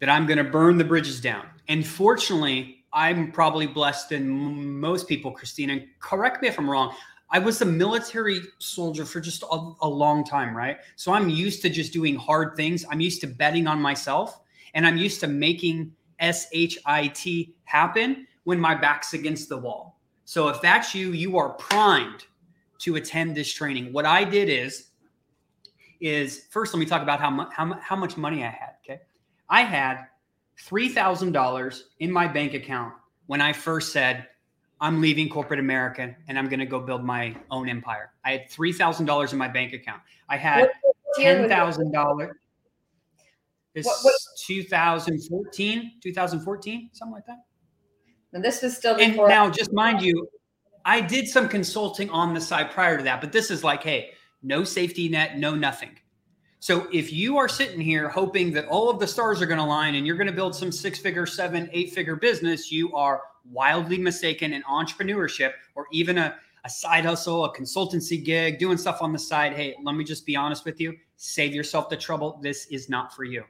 That 0.00 0.08
I'm 0.08 0.26
going 0.26 0.38
to 0.38 0.44
burn 0.44 0.78
the 0.78 0.84
bridges 0.84 1.20
down. 1.20 1.46
And 1.68 1.86
fortunately, 1.86 2.86
I'm 2.90 3.30
probably 3.30 3.66
blessed 3.66 4.08
than 4.08 4.80
most 4.80 5.06
people, 5.06 5.32
Christina. 5.32 5.80
Correct 6.00 6.40
me 6.40 6.48
if 6.48 6.58
I'm 6.58 6.70
wrong. 6.70 6.94
I 7.30 7.38
was 7.38 7.60
a 7.60 7.66
military 7.66 8.40
soldier 8.58 9.04
for 9.04 9.20
just 9.20 9.42
a, 9.42 9.72
a, 9.82 9.88
long 9.88 10.24
time, 10.24 10.56
right? 10.56 10.78
So 10.96 11.12
I'm 11.12 11.28
used 11.28 11.60
to 11.60 11.68
just 11.68 11.92
doing 11.92 12.16
hard 12.16 12.56
things. 12.56 12.86
I'm 12.90 13.00
used 13.00 13.20
to 13.20 13.26
betting 13.26 13.66
on 13.66 13.82
myself 13.82 14.40
and 14.72 14.86
I'm 14.86 14.96
used 14.96 15.20
to 15.20 15.26
making 15.26 15.92
SHIT 16.22 17.50
happen 17.64 18.26
when 18.48 18.58
my 18.58 18.74
back's 18.74 19.12
against 19.12 19.50
the 19.50 19.58
wall. 19.58 20.00
So 20.24 20.48
if 20.48 20.58
that's 20.62 20.94
you, 20.94 21.12
you 21.12 21.36
are 21.36 21.50
primed 21.50 22.24
to 22.78 22.96
attend 22.96 23.36
this 23.36 23.52
training. 23.52 23.92
What 23.92 24.06
I 24.06 24.24
did 24.24 24.48
is, 24.48 24.88
is 26.00 26.44
first 26.48 26.72
let 26.72 26.80
me 26.80 26.86
talk 26.86 27.02
about 27.02 27.20
how 27.20 27.28
much 27.28 27.52
how, 27.52 27.74
how 27.74 27.94
much 27.94 28.16
money 28.16 28.42
I 28.44 28.48
had. 28.48 28.76
Okay, 28.82 29.02
I 29.50 29.64
had 29.64 30.06
three 30.58 30.88
thousand 30.88 31.32
dollars 31.32 31.90
in 32.00 32.10
my 32.10 32.26
bank 32.26 32.54
account 32.54 32.94
when 33.26 33.42
I 33.42 33.52
first 33.52 33.92
said 33.92 34.26
I'm 34.80 35.02
leaving 35.02 35.28
corporate 35.28 35.60
America 35.60 36.16
and 36.26 36.38
I'm 36.38 36.48
going 36.48 36.60
to 36.60 36.64
go 36.64 36.80
build 36.80 37.04
my 37.04 37.36
own 37.50 37.68
empire. 37.68 38.12
I 38.24 38.32
had 38.32 38.48
three 38.48 38.72
thousand 38.72 39.04
dollars 39.04 39.34
in 39.34 39.38
my 39.38 39.48
bank 39.48 39.74
account. 39.74 40.00
I 40.30 40.38
had 40.38 40.70
ten 41.16 41.50
thousand 41.50 41.92
dollars. 41.92 42.34
This 43.74 43.84
What- 43.84 43.98
what- 44.04 44.14
2014, 44.46 45.92
2014, 46.00 46.90
something 46.94 47.12
like 47.12 47.26
that. 47.26 47.44
And 48.32 48.44
this 48.44 48.62
was 48.62 48.76
still 48.76 48.96
And 48.96 49.12
before. 49.12 49.28
now, 49.28 49.48
just 49.48 49.72
mind 49.72 50.02
you, 50.02 50.28
I 50.84 51.00
did 51.00 51.28
some 51.28 51.48
consulting 51.48 52.10
on 52.10 52.34
the 52.34 52.40
side 52.40 52.70
prior 52.70 52.96
to 52.96 53.04
that, 53.04 53.20
but 53.20 53.32
this 53.32 53.50
is 53.50 53.64
like, 53.64 53.82
hey, 53.82 54.10
no 54.42 54.64
safety 54.64 55.08
net, 55.08 55.38
no 55.38 55.54
nothing. 55.54 55.90
So 56.60 56.88
if 56.92 57.12
you 57.12 57.38
are 57.38 57.48
sitting 57.48 57.80
here 57.80 58.08
hoping 58.08 58.52
that 58.52 58.66
all 58.66 58.90
of 58.90 58.98
the 58.98 59.06
stars 59.06 59.40
are 59.40 59.46
going 59.46 59.58
to 59.58 59.64
align 59.64 59.94
and 59.94 60.06
you're 60.06 60.16
going 60.16 60.28
to 60.28 60.32
build 60.32 60.54
some 60.54 60.72
six 60.72 60.98
figure, 60.98 61.24
seven, 61.24 61.70
eight 61.72 61.92
figure 61.92 62.16
business, 62.16 62.72
you 62.72 62.94
are 62.94 63.22
wildly 63.50 63.98
mistaken 63.98 64.52
in 64.52 64.62
entrepreneurship 64.64 65.52
or 65.76 65.86
even 65.92 66.18
a, 66.18 66.34
a 66.64 66.70
side 66.70 67.04
hustle, 67.04 67.44
a 67.44 67.54
consultancy 67.54 68.22
gig, 68.22 68.58
doing 68.58 68.76
stuff 68.76 69.02
on 69.02 69.12
the 69.12 69.18
side. 69.18 69.52
Hey, 69.52 69.76
let 69.84 69.94
me 69.94 70.02
just 70.04 70.26
be 70.26 70.34
honest 70.34 70.64
with 70.64 70.80
you. 70.80 70.96
Save 71.16 71.54
yourself 71.54 71.88
the 71.88 71.96
trouble. 71.96 72.40
This 72.42 72.66
is 72.66 72.88
not 72.88 73.14
for 73.14 73.24
you. 73.24 73.44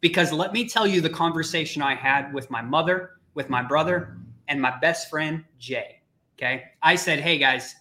Because 0.00 0.32
let 0.32 0.52
me 0.52 0.68
tell 0.68 0.86
you 0.86 1.00
the 1.00 1.10
conversation 1.10 1.80
I 1.80 1.94
had 1.94 2.32
with 2.32 2.50
my 2.50 2.62
mother, 2.62 3.17
with 3.38 3.48
my 3.48 3.62
brother, 3.62 4.18
and 4.48 4.60
my 4.60 4.76
best 4.80 5.08
friend, 5.08 5.44
Jay. 5.60 6.00
Okay. 6.36 6.64
I 6.82 6.96
said, 6.96 7.20
hey 7.20 7.38
guys, 7.38 7.76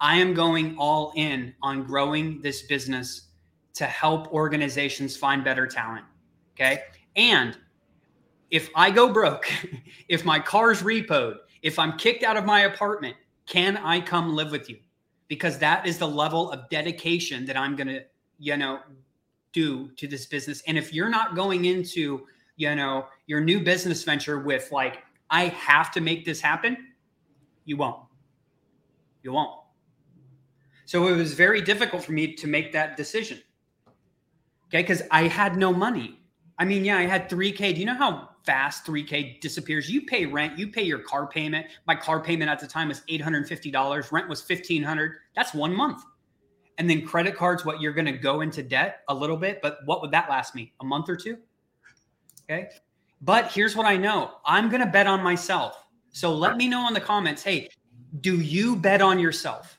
I 0.00 0.16
am 0.16 0.32
going 0.32 0.74
all 0.78 1.12
in 1.16 1.54
on 1.62 1.84
growing 1.84 2.40
this 2.40 2.62
business 2.62 3.28
to 3.74 3.84
help 3.84 4.32
organizations 4.32 5.14
find 5.14 5.44
better 5.44 5.66
talent. 5.66 6.06
Okay. 6.54 6.84
And 7.14 7.58
if 8.50 8.70
I 8.74 8.90
go 8.90 9.12
broke, 9.12 9.52
if 10.08 10.24
my 10.24 10.38
car's 10.38 10.82
repoed, 10.82 11.36
if 11.60 11.78
I'm 11.78 11.98
kicked 11.98 12.22
out 12.22 12.38
of 12.38 12.46
my 12.46 12.60
apartment, 12.60 13.14
can 13.44 13.76
I 13.76 14.00
come 14.00 14.34
live 14.34 14.50
with 14.50 14.70
you? 14.70 14.78
Because 15.28 15.58
that 15.58 15.86
is 15.86 15.98
the 15.98 16.08
level 16.08 16.50
of 16.52 16.70
dedication 16.70 17.44
that 17.44 17.58
I'm 17.58 17.76
going 17.76 17.88
to, 17.88 18.02
you 18.38 18.56
know, 18.56 18.78
do 19.52 19.90
to 19.98 20.08
this 20.08 20.24
business. 20.24 20.62
And 20.66 20.78
if 20.78 20.94
you're 20.94 21.10
not 21.10 21.36
going 21.36 21.66
into, 21.66 22.26
you 22.56 22.74
know, 22.74 23.06
your 23.26 23.40
new 23.40 23.60
business 23.60 24.04
venture 24.04 24.40
with 24.40 24.70
like, 24.72 24.98
I 25.30 25.46
have 25.46 25.90
to 25.92 26.00
make 26.00 26.24
this 26.24 26.40
happen, 26.40 26.76
you 27.64 27.76
won't. 27.76 28.00
You 29.22 29.32
won't. 29.32 29.60
So 30.84 31.08
it 31.08 31.16
was 31.16 31.32
very 31.32 31.62
difficult 31.62 32.04
for 32.04 32.12
me 32.12 32.34
to 32.34 32.46
make 32.46 32.72
that 32.72 32.96
decision. 32.96 33.40
Okay. 34.68 34.82
Cause 34.82 35.02
I 35.10 35.28
had 35.28 35.56
no 35.56 35.72
money. 35.72 36.18
I 36.58 36.64
mean, 36.64 36.84
yeah, 36.84 36.98
I 36.98 37.06
had 37.06 37.28
3K. 37.28 37.74
Do 37.74 37.80
you 37.80 37.86
know 37.86 37.94
how 37.94 38.28
fast 38.44 38.86
3K 38.86 39.40
disappears? 39.40 39.90
You 39.90 40.02
pay 40.02 40.26
rent, 40.26 40.58
you 40.58 40.68
pay 40.68 40.82
your 40.82 40.98
car 40.98 41.26
payment. 41.26 41.66
My 41.86 41.94
car 41.94 42.20
payment 42.20 42.50
at 42.50 42.60
the 42.60 42.66
time 42.66 42.88
was 42.88 43.02
$850. 43.08 44.12
Rent 44.12 44.28
was 44.28 44.46
1500 44.46 45.12
That's 45.34 45.54
one 45.54 45.74
month. 45.74 46.02
And 46.78 46.88
then 46.88 47.06
credit 47.06 47.36
cards, 47.36 47.64
what 47.64 47.80
you're 47.80 47.92
going 47.92 48.06
to 48.06 48.12
go 48.12 48.40
into 48.40 48.62
debt 48.62 49.00
a 49.08 49.14
little 49.14 49.36
bit, 49.36 49.60
but 49.62 49.78
what 49.84 50.00
would 50.00 50.10
that 50.12 50.28
last 50.30 50.54
me? 50.54 50.72
A 50.80 50.84
month 50.84 51.08
or 51.08 51.16
two? 51.16 51.36
Okay. 52.52 52.68
But 53.20 53.52
here's 53.52 53.76
what 53.76 53.86
I 53.86 53.96
know 53.96 54.32
I'm 54.44 54.68
going 54.68 54.84
to 54.84 54.90
bet 54.90 55.06
on 55.06 55.22
myself. 55.22 55.86
So 56.10 56.34
let 56.34 56.56
me 56.56 56.68
know 56.68 56.86
in 56.88 56.94
the 56.94 57.00
comments 57.00 57.42
hey, 57.42 57.68
do 58.20 58.40
you 58.40 58.76
bet 58.76 59.00
on 59.00 59.18
yourself? 59.18 59.78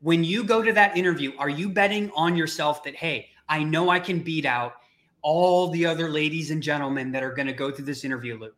When 0.00 0.24
you 0.24 0.44
go 0.44 0.62
to 0.62 0.72
that 0.72 0.96
interview, 0.96 1.32
are 1.38 1.48
you 1.48 1.68
betting 1.68 2.10
on 2.14 2.36
yourself 2.36 2.82
that, 2.84 2.94
hey, 2.94 3.28
I 3.48 3.62
know 3.62 3.88
I 3.90 3.98
can 3.98 4.20
beat 4.20 4.44
out 4.44 4.74
all 5.22 5.68
the 5.68 5.86
other 5.86 6.08
ladies 6.08 6.50
and 6.50 6.62
gentlemen 6.62 7.12
that 7.12 7.22
are 7.22 7.32
going 7.32 7.46
to 7.46 7.52
go 7.52 7.70
through 7.70 7.86
this 7.86 8.04
interview 8.04 8.38
loop? 8.38 8.56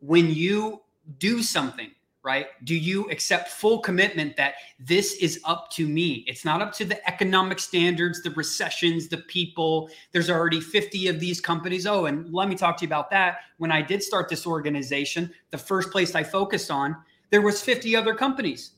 When 0.00 0.30
you 0.30 0.82
do 1.18 1.42
something, 1.42 1.90
right? 2.22 2.46
Do 2.64 2.74
you 2.74 3.04
accept 3.10 3.48
full 3.48 3.78
commitment 3.78 4.36
that 4.36 4.54
this 4.78 5.14
is 5.14 5.40
up 5.44 5.70
to 5.72 5.88
me? 5.88 6.24
It's 6.26 6.44
not 6.44 6.60
up 6.60 6.72
to 6.74 6.84
the 6.84 7.08
economic 7.08 7.58
standards, 7.58 8.22
the 8.22 8.30
recessions, 8.32 9.08
the 9.08 9.18
people. 9.18 9.88
There's 10.12 10.28
already 10.28 10.60
50 10.60 11.08
of 11.08 11.18
these 11.18 11.40
companies. 11.40 11.86
Oh, 11.86 12.06
and 12.06 12.32
let 12.32 12.48
me 12.48 12.54
talk 12.54 12.76
to 12.78 12.84
you 12.84 12.88
about 12.88 13.10
that. 13.10 13.38
When 13.56 13.72
I 13.72 13.80
did 13.80 14.02
start 14.02 14.28
this 14.28 14.46
organization, 14.46 15.32
the 15.50 15.58
first 15.58 15.90
place 15.90 16.14
I 16.14 16.22
focused 16.22 16.70
on, 16.70 16.96
there 17.30 17.42
was 17.42 17.62
50 17.62 17.96
other 17.96 18.14
companies. 18.14 18.72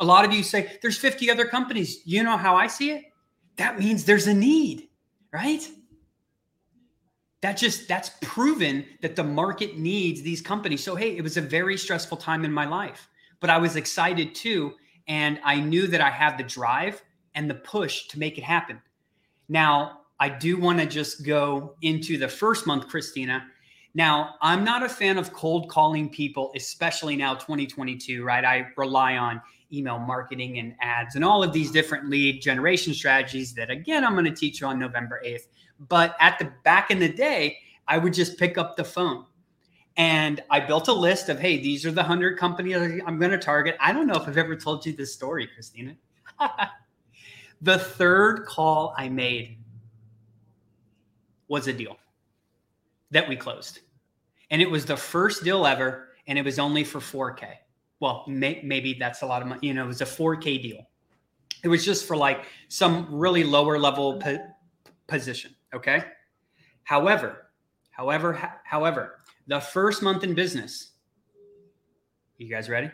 A 0.00 0.04
lot 0.04 0.24
of 0.24 0.32
you 0.32 0.42
say 0.42 0.78
there's 0.82 0.98
50 0.98 1.30
other 1.30 1.46
companies. 1.46 2.02
You 2.04 2.22
know 2.22 2.36
how 2.36 2.56
I 2.56 2.66
see 2.66 2.90
it? 2.90 3.04
That 3.56 3.78
means 3.78 4.04
there's 4.04 4.26
a 4.26 4.34
need, 4.34 4.88
right? 5.32 5.68
That 7.42 7.56
just 7.56 7.86
that's 7.86 8.12
proven 8.22 8.86
that 9.02 9.16
the 9.16 9.24
market 9.24 9.76
needs 9.76 10.22
these 10.22 10.40
companies. 10.40 10.82
So 10.82 10.94
hey 10.94 11.16
it 11.16 11.22
was 11.22 11.36
a 11.36 11.42
very 11.42 11.76
stressful 11.76 12.16
time 12.16 12.44
in 12.44 12.52
my 12.52 12.64
life 12.64 13.08
but 13.42 13.50
i 13.50 13.58
was 13.58 13.76
excited 13.76 14.34
too 14.34 14.72
and 15.08 15.38
i 15.44 15.60
knew 15.60 15.86
that 15.86 16.00
i 16.00 16.08
had 16.08 16.38
the 16.38 16.44
drive 16.44 17.02
and 17.34 17.50
the 17.50 17.54
push 17.54 18.06
to 18.08 18.18
make 18.18 18.38
it 18.38 18.44
happen. 18.44 18.80
Now 19.50 20.00
i 20.18 20.30
do 20.30 20.56
want 20.56 20.78
to 20.78 20.86
just 20.86 21.26
go 21.26 21.74
into 21.82 22.16
the 22.16 22.28
first 22.28 22.66
month 22.66 22.88
christina. 22.88 23.44
Now 23.94 24.36
i'm 24.40 24.64
not 24.64 24.82
a 24.82 24.88
fan 24.88 25.18
of 25.18 25.34
cold 25.34 25.68
calling 25.68 26.08
people 26.08 26.52
especially 26.56 27.16
now 27.16 27.34
2022 27.34 28.24
right? 28.24 28.44
I 28.44 28.68
rely 28.78 29.18
on 29.18 29.42
email 29.72 29.98
marketing 29.98 30.58
and 30.58 30.74
ads 30.80 31.16
and 31.16 31.24
all 31.24 31.42
of 31.42 31.52
these 31.52 31.70
different 31.72 32.08
lead 32.08 32.40
generation 32.40 32.92
strategies 32.94 33.54
that 33.54 33.70
again 33.70 34.04
i'm 34.04 34.12
going 34.12 34.26
to 34.26 34.30
teach 34.30 34.60
you 34.60 34.66
on 34.66 34.78
november 34.78 35.22
8th 35.24 35.46
but 35.88 36.16
at 36.20 36.38
the 36.38 36.52
back 36.64 36.90
in 36.90 36.98
the 36.98 37.08
day, 37.08 37.58
I 37.88 37.98
would 37.98 38.14
just 38.14 38.38
pick 38.38 38.58
up 38.58 38.76
the 38.76 38.84
phone 38.84 39.26
and 39.96 40.42
I 40.50 40.60
built 40.60 40.88
a 40.88 40.92
list 40.92 41.28
of, 41.28 41.38
hey, 41.38 41.58
these 41.58 41.84
are 41.84 41.90
the 41.90 42.02
100 42.02 42.38
companies 42.38 43.02
I'm 43.06 43.18
going 43.18 43.30
to 43.30 43.38
target. 43.38 43.76
I 43.78 43.92
don't 43.92 44.06
know 44.06 44.14
if 44.14 44.26
I've 44.26 44.38
ever 44.38 44.56
told 44.56 44.86
you 44.86 44.94
this 44.94 45.12
story, 45.12 45.46
Christina. 45.46 45.94
the 47.62 47.78
third 47.78 48.46
call 48.46 48.94
I 48.96 49.08
made 49.08 49.58
was 51.48 51.66
a 51.66 51.72
deal 51.72 51.98
that 53.10 53.28
we 53.28 53.36
closed. 53.36 53.80
And 54.50 54.62
it 54.62 54.70
was 54.70 54.86
the 54.86 54.96
first 54.96 55.44
deal 55.44 55.66
ever. 55.66 56.08
And 56.26 56.38
it 56.38 56.44
was 56.44 56.58
only 56.58 56.84
for 56.84 57.00
4K. 57.00 57.48
Well, 58.00 58.24
may, 58.26 58.60
maybe 58.64 58.94
that's 58.94 59.22
a 59.22 59.26
lot 59.26 59.42
of 59.42 59.48
money. 59.48 59.66
You 59.66 59.74
know, 59.74 59.84
it 59.84 59.88
was 59.88 60.00
a 60.00 60.06
4K 60.06 60.62
deal. 60.62 60.88
It 61.62 61.68
was 61.68 61.84
just 61.84 62.06
for 62.06 62.16
like 62.16 62.46
some 62.68 63.06
really 63.10 63.44
lower 63.44 63.78
level 63.78 64.18
po- 64.18 64.44
position. 65.06 65.54
Okay. 65.74 66.04
However, 66.84 67.48
however, 67.90 68.38
however, 68.64 69.18
the 69.46 69.60
first 69.60 70.02
month 70.02 70.24
in 70.24 70.34
business, 70.34 70.90
you 72.38 72.48
guys 72.48 72.68
ready? 72.68 72.90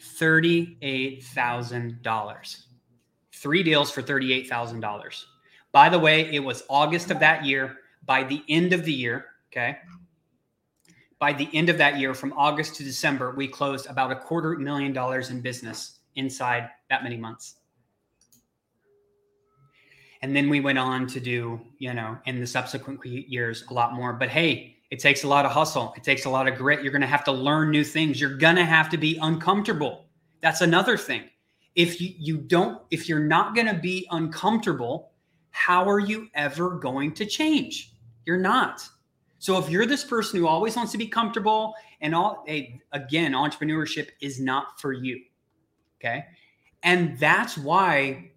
$38,000. 0.00 2.62
Three 3.32 3.62
deals 3.62 3.90
for 3.90 4.02
$38,000. 4.02 5.24
By 5.72 5.88
the 5.88 5.98
way, 5.98 6.32
it 6.32 6.42
was 6.42 6.62
August 6.68 7.10
of 7.10 7.18
that 7.20 7.44
year. 7.44 7.76
By 8.04 8.24
the 8.24 8.42
end 8.48 8.72
of 8.72 8.84
the 8.84 8.92
year, 8.92 9.26
okay, 9.52 9.78
by 11.18 11.32
the 11.32 11.48
end 11.52 11.68
of 11.68 11.78
that 11.78 11.98
year, 11.98 12.14
from 12.14 12.32
August 12.34 12.76
to 12.76 12.84
December, 12.84 13.34
we 13.36 13.48
closed 13.48 13.86
about 13.86 14.12
a 14.12 14.16
quarter 14.16 14.56
million 14.58 14.92
dollars 14.92 15.30
in 15.30 15.40
business 15.40 15.98
inside 16.14 16.70
that 16.88 17.02
many 17.02 17.16
months 17.16 17.56
and 20.22 20.34
then 20.34 20.48
we 20.48 20.60
went 20.60 20.78
on 20.78 21.06
to 21.06 21.20
do 21.20 21.60
you 21.78 21.92
know 21.92 22.18
in 22.26 22.40
the 22.40 22.46
subsequent 22.46 23.04
years 23.04 23.64
a 23.70 23.74
lot 23.74 23.94
more. 23.94 24.12
But 24.12 24.28
hey 24.28 24.76
it 24.90 25.00
takes 25.00 25.24
a 25.24 25.28
lot 25.28 25.44
of 25.44 25.50
hustle. 25.50 25.92
It 25.96 26.04
takes 26.04 26.26
a 26.26 26.30
lot 26.30 26.46
of 26.46 26.56
grit. 26.56 26.80
You're 26.80 26.92
going 26.92 27.02
to 27.02 27.08
have 27.08 27.24
to 27.24 27.32
learn 27.32 27.72
new 27.72 27.82
things. 27.82 28.20
You're 28.20 28.36
going 28.36 28.54
to 28.54 28.64
have 28.64 28.88
to 28.90 28.96
be 28.96 29.18
uncomfortable. 29.20 30.06
That's 30.42 30.60
another 30.60 30.96
thing. 30.96 31.24
If 31.74 32.00
you, 32.00 32.14
you 32.16 32.36
don't 32.38 32.80
if 32.90 33.08
you're 33.08 33.18
not 33.18 33.54
going 33.54 33.66
to 33.66 33.74
be 33.74 34.06
uncomfortable 34.10 35.10
how 35.50 35.88
are 35.88 35.98
you 35.98 36.28
ever 36.34 36.78
going 36.78 37.14
to 37.14 37.24
change? 37.24 37.94
You're 38.26 38.36
not. 38.36 38.86
So 39.38 39.58
if 39.58 39.70
you're 39.70 39.86
this 39.86 40.04
person 40.04 40.38
who 40.38 40.46
always 40.46 40.76
wants 40.76 40.92
to 40.92 40.98
be 40.98 41.06
comfortable 41.06 41.74
and 42.02 42.14
all 42.14 42.44
hey, 42.46 42.80
again 42.92 43.32
entrepreneurship 43.32 44.08
is 44.20 44.38
not 44.38 44.80
for 44.80 44.92
you 44.92 45.18
okay? 45.98 46.24
And 46.82 47.18
that's 47.18 47.56
why 47.58 48.32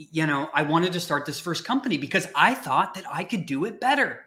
you 0.00 0.26
know, 0.26 0.48
I 0.54 0.62
wanted 0.62 0.94
to 0.94 1.00
start 1.00 1.26
this 1.26 1.38
first 1.38 1.66
company 1.66 1.98
because 1.98 2.26
I 2.34 2.54
thought 2.54 2.94
that 2.94 3.04
I 3.12 3.22
could 3.22 3.44
do 3.44 3.66
it 3.66 3.80
better. 3.80 4.24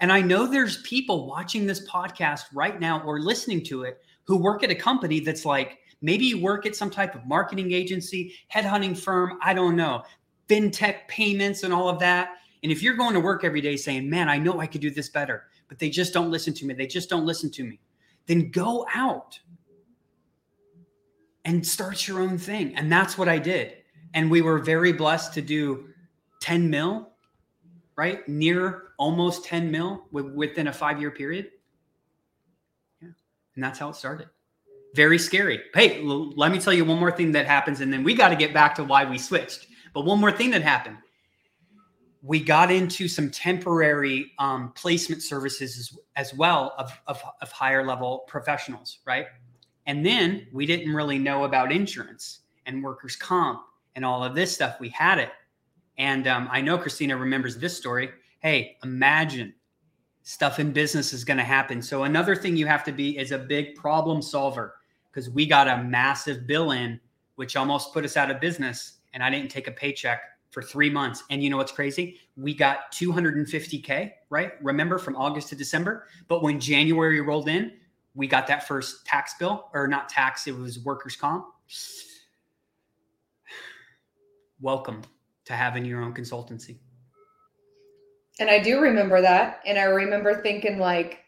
And 0.00 0.10
I 0.10 0.20
know 0.20 0.46
there's 0.46 0.82
people 0.82 1.28
watching 1.28 1.64
this 1.64 1.88
podcast 1.88 2.46
right 2.52 2.80
now 2.80 3.00
or 3.02 3.20
listening 3.20 3.62
to 3.66 3.84
it 3.84 4.00
who 4.24 4.36
work 4.36 4.64
at 4.64 4.70
a 4.72 4.74
company 4.74 5.20
that's 5.20 5.44
like, 5.44 5.78
maybe 6.02 6.24
you 6.24 6.42
work 6.42 6.66
at 6.66 6.74
some 6.74 6.90
type 6.90 7.14
of 7.14 7.24
marketing 7.24 7.72
agency, 7.72 8.34
headhunting 8.52 8.98
firm, 8.98 9.38
I 9.42 9.54
don't 9.54 9.76
know, 9.76 10.02
fintech 10.48 11.06
payments 11.06 11.62
and 11.62 11.72
all 11.72 11.88
of 11.88 12.00
that. 12.00 12.30
And 12.64 12.72
if 12.72 12.82
you're 12.82 12.96
going 12.96 13.14
to 13.14 13.20
work 13.20 13.44
every 13.44 13.60
day 13.60 13.76
saying, 13.76 14.10
man, 14.10 14.28
I 14.28 14.38
know 14.38 14.60
I 14.60 14.66
could 14.66 14.80
do 14.80 14.90
this 14.90 15.08
better, 15.08 15.44
but 15.68 15.78
they 15.78 15.88
just 15.88 16.12
don't 16.12 16.32
listen 16.32 16.52
to 16.54 16.66
me, 16.66 16.74
they 16.74 16.88
just 16.88 17.08
don't 17.08 17.24
listen 17.24 17.48
to 17.52 17.62
me, 17.62 17.78
then 18.26 18.50
go 18.50 18.84
out 18.92 19.38
and 21.44 21.64
start 21.64 22.08
your 22.08 22.20
own 22.20 22.38
thing. 22.38 22.74
And 22.74 22.90
that's 22.90 23.16
what 23.16 23.28
I 23.28 23.38
did 23.38 23.76
and 24.16 24.28
we 24.28 24.42
were 24.42 24.58
very 24.58 24.92
blessed 24.92 25.32
to 25.34 25.42
do 25.42 25.90
10 26.40 26.68
mil 26.68 27.12
right? 27.96 28.26
Near 28.28 28.88
almost 28.98 29.44
10 29.44 29.70
mil 29.70 30.06
within 30.12 30.68
a 30.68 30.72
five 30.72 31.00
year 31.00 31.10
period. 31.10 31.50
Yeah. 33.00 33.08
And 33.54 33.64
that's 33.64 33.78
how 33.78 33.88
it 33.88 33.96
started. 33.96 34.28
Very 34.94 35.18
scary. 35.18 35.60
Hey 35.74 36.02
l- 36.04 36.32
let 36.36 36.52
me 36.52 36.58
tell 36.58 36.72
you 36.72 36.84
one 36.84 36.98
more 36.98 37.12
thing 37.12 37.32
that 37.32 37.46
happens 37.46 37.80
and 37.80 37.92
then 37.92 38.04
we 38.04 38.14
got 38.14 38.28
to 38.28 38.36
get 38.36 38.54
back 38.54 38.74
to 38.76 38.84
why 38.84 39.08
we 39.08 39.18
switched. 39.18 39.66
But 39.94 40.04
one 40.04 40.20
more 40.20 40.32
thing 40.32 40.50
that 40.50 40.62
happened. 40.62 40.98
We 42.22 42.40
got 42.40 42.70
into 42.70 43.08
some 43.08 43.30
temporary 43.30 44.32
um, 44.38 44.72
placement 44.72 45.22
services 45.22 45.78
as, 45.78 45.98
as 46.16 46.34
well 46.34 46.74
of, 46.76 46.90
of, 47.06 47.22
of 47.40 47.52
higher 47.52 47.86
level 47.86 48.24
professionals, 48.26 48.98
right? 49.06 49.26
And 49.86 50.04
then 50.04 50.48
we 50.52 50.66
didn't 50.66 50.92
really 50.92 51.18
know 51.18 51.44
about 51.44 51.70
insurance 51.70 52.40
and 52.66 52.82
workers' 52.82 53.14
comp 53.14 53.62
and 53.96 54.04
all 54.04 54.22
of 54.22 54.34
this 54.34 54.54
stuff. 54.54 54.78
We 54.78 54.90
had 54.90 55.18
it. 55.18 55.30
And 55.98 56.28
um, 56.28 56.48
I 56.52 56.60
know 56.60 56.78
Christina 56.78 57.16
remembers 57.16 57.56
this 57.56 57.76
story. 57.76 58.10
Hey, 58.38 58.76
imagine 58.84 59.54
stuff 60.22 60.60
in 60.60 60.72
business 60.72 61.12
is 61.12 61.24
going 61.24 61.38
to 61.38 61.44
happen. 61.44 61.82
So, 61.82 62.04
another 62.04 62.36
thing 62.36 62.56
you 62.56 62.66
have 62.66 62.84
to 62.84 62.92
be 62.92 63.18
is 63.18 63.32
a 63.32 63.38
big 63.38 63.74
problem 63.74 64.22
solver 64.22 64.74
because 65.10 65.30
we 65.30 65.46
got 65.46 65.66
a 65.66 65.82
massive 65.82 66.46
bill 66.46 66.72
in, 66.72 67.00
which 67.36 67.56
almost 67.56 67.92
put 67.92 68.04
us 68.04 68.16
out 68.16 68.30
of 68.30 68.40
business. 68.40 68.98
And 69.14 69.22
I 69.22 69.30
didn't 69.30 69.50
take 69.50 69.66
a 69.66 69.72
paycheck 69.72 70.20
for 70.50 70.62
three 70.62 70.90
months. 70.90 71.24
And 71.30 71.42
you 71.42 71.48
know 71.48 71.56
what's 71.56 71.72
crazy? 71.72 72.18
We 72.36 72.54
got 72.54 72.92
250K, 72.92 74.12
right? 74.28 74.52
Remember 74.62 74.98
from 74.98 75.16
August 75.16 75.48
to 75.50 75.56
December. 75.56 76.06
But 76.28 76.42
when 76.42 76.60
January 76.60 77.20
rolled 77.22 77.48
in, 77.48 77.72
we 78.14 78.26
got 78.26 78.46
that 78.46 78.66
first 78.66 79.06
tax 79.06 79.34
bill, 79.38 79.68
or 79.72 79.86
not 79.86 80.08
tax, 80.08 80.46
it 80.46 80.56
was 80.56 80.78
workers' 80.80 81.16
comp. 81.16 81.46
Welcome 84.60 85.02
to 85.44 85.52
having 85.52 85.84
your 85.84 86.00
own 86.00 86.14
consultancy. 86.14 86.78
And 88.40 88.48
I 88.48 88.58
do 88.58 88.80
remember 88.80 89.20
that. 89.20 89.60
And 89.66 89.78
I 89.78 89.84
remember 89.84 90.40
thinking, 90.40 90.78
like, 90.78 91.20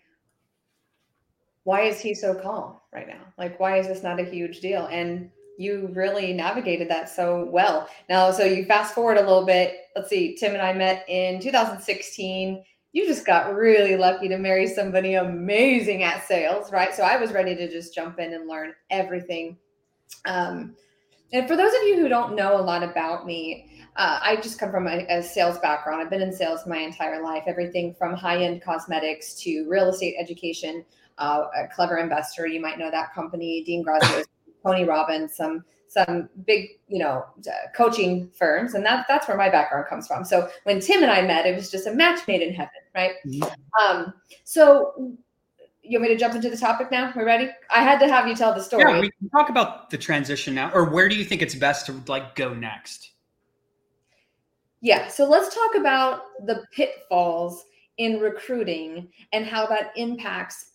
why 1.64 1.82
is 1.82 2.00
he 2.00 2.14
so 2.14 2.34
calm 2.34 2.76
right 2.90 3.06
now? 3.06 3.20
Like, 3.36 3.60
why 3.60 3.78
is 3.78 3.86
this 3.86 4.02
not 4.02 4.18
a 4.18 4.24
huge 4.24 4.60
deal? 4.60 4.86
And 4.86 5.30
you 5.58 5.90
really 5.92 6.32
navigated 6.32 6.88
that 6.88 7.10
so 7.10 7.44
well. 7.50 7.90
Now, 8.08 8.30
so 8.30 8.44
you 8.44 8.64
fast 8.64 8.94
forward 8.94 9.18
a 9.18 9.22
little 9.22 9.44
bit. 9.44 9.76
Let's 9.94 10.08
see, 10.08 10.34
Tim 10.34 10.54
and 10.54 10.62
I 10.62 10.72
met 10.72 11.04
in 11.06 11.38
2016. 11.38 12.64
You 12.92 13.06
just 13.06 13.26
got 13.26 13.54
really 13.54 13.96
lucky 13.96 14.28
to 14.28 14.38
marry 14.38 14.66
somebody 14.66 15.14
amazing 15.14 16.02
at 16.02 16.26
sales, 16.26 16.72
right? 16.72 16.94
So 16.94 17.02
I 17.02 17.18
was 17.18 17.32
ready 17.32 17.54
to 17.56 17.68
just 17.70 17.94
jump 17.94 18.18
in 18.18 18.32
and 18.32 18.48
learn 18.48 18.72
everything. 18.88 19.58
Um, 20.24 20.74
and 21.32 21.48
for 21.48 21.56
those 21.56 21.72
of 21.72 21.82
you 21.82 21.96
who 22.00 22.08
don't 22.08 22.34
know 22.34 22.58
a 22.58 22.62
lot 22.62 22.82
about 22.82 23.26
me, 23.26 23.70
uh, 23.96 24.20
I 24.22 24.36
just 24.36 24.58
come 24.58 24.70
from 24.70 24.86
a, 24.86 25.04
a, 25.08 25.22
sales 25.22 25.58
background. 25.58 26.00
I've 26.00 26.10
been 26.10 26.22
in 26.22 26.32
sales 26.32 26.66
my 26.66 26.78
entire 26.78 27.22
life, 27.22 27.42
everything 27.46 27.94
from 27.98 28.14
high 28.14 28.44
end 28.44 28.62
cosmetics 28.62 29.34
to 29.42 29.68
real 29.68 29.88
estate 29.88 30.14
education. 30.18 30.84
Uh, 31.18 31.46
a 31.56 31.66
clever 31.66 31.98
investor, 31.98 32.46
you 32.46 32.60
might 32.60 32.78
know 32.78 32.92
that 32.92 33.12
company, 33.12 33.64
Dean 33.64 33.84
Graziosi 33.84 34.24
Tony 34.64 34.84
Robbins, 34.84 35.36
some 35.36 35.64
some 35.88 36.28
big, 36.46 36.68
you 36.86 36.98
know, 36.98 37.24
uh, 37.46 37.68
coaching 37.74 38.30
firms, 38.38 38.74
and 38.74 38.84
that 38.84 39.06
that's 39.08 39.26
where 39.26 39.36
my 39.36 39.48
background 39.48 39.86
comes 39.88 40.06
from. 40.06 40.24
So 40.24 40.48
when 40.64 40.80
Tim 40.80 41.02
and 41.02 41.10
I 41.10 41.22
met, 41.22 41.46
it 41.46 41.56
was 41.56 41.70
just 41.70 41.86
a 41.86 41.92
match 41.92 42.26
made 42.28 42.42
in 42.42 42.54
heaven, 42.54 42.70
right? 42.94 43.12
Mm-hmm. 43.26 43.96
Um, 43.96 44.14
so 44.44 45.16
you 45.88 45.98
want 45.98 46.10
me 46.10 46.14
to 46.14 46.20
jump 46.20 46.34
into 46.34 46.50
the 46.50 46.56
topic 46.56 46.90
now? 46.90 47.12
We're 47.16 47.24
ready. 47.24 47.50
I 47.70 47.82
had 47.82 47.98
to 48.00 48.08
have 48.08 48.28
you 48.28 48.34
tell 48.34 48.54
the 48.54 48.62
story. 48.62 48.84
Yeah, 48.84 49.00
we 49.00 49.10
can 49.10 49.28
talk 49.30 49.48
about 49.48 49.90
the 49.90 49.98
transition 49.98 50.54
now, 50.54 50.70
or 50.72 50.90
where 50.90 51.08
do 51.08 51.16
you 51.16 51.24
think 51.24 51.42
it's 51.42 51.54
best 51.54 51.86
to 51.86 52.02
like 52.06 52.34
go 52.34 52.54
next? 52.54 53.12
Yeah, 54.80 55.08
so 55.08 55.28
let's 55.28 55.54
talk 55.54 55.74
about 55.76 56.22
the 56.46 56.64
pitfalls 56.72 57.64
in 57.96 58.20
recruiting 58.20 59.08
and 59.32 59.44
how 59.44 59.66
that 59.66 59.92
impacts 59.96 60.72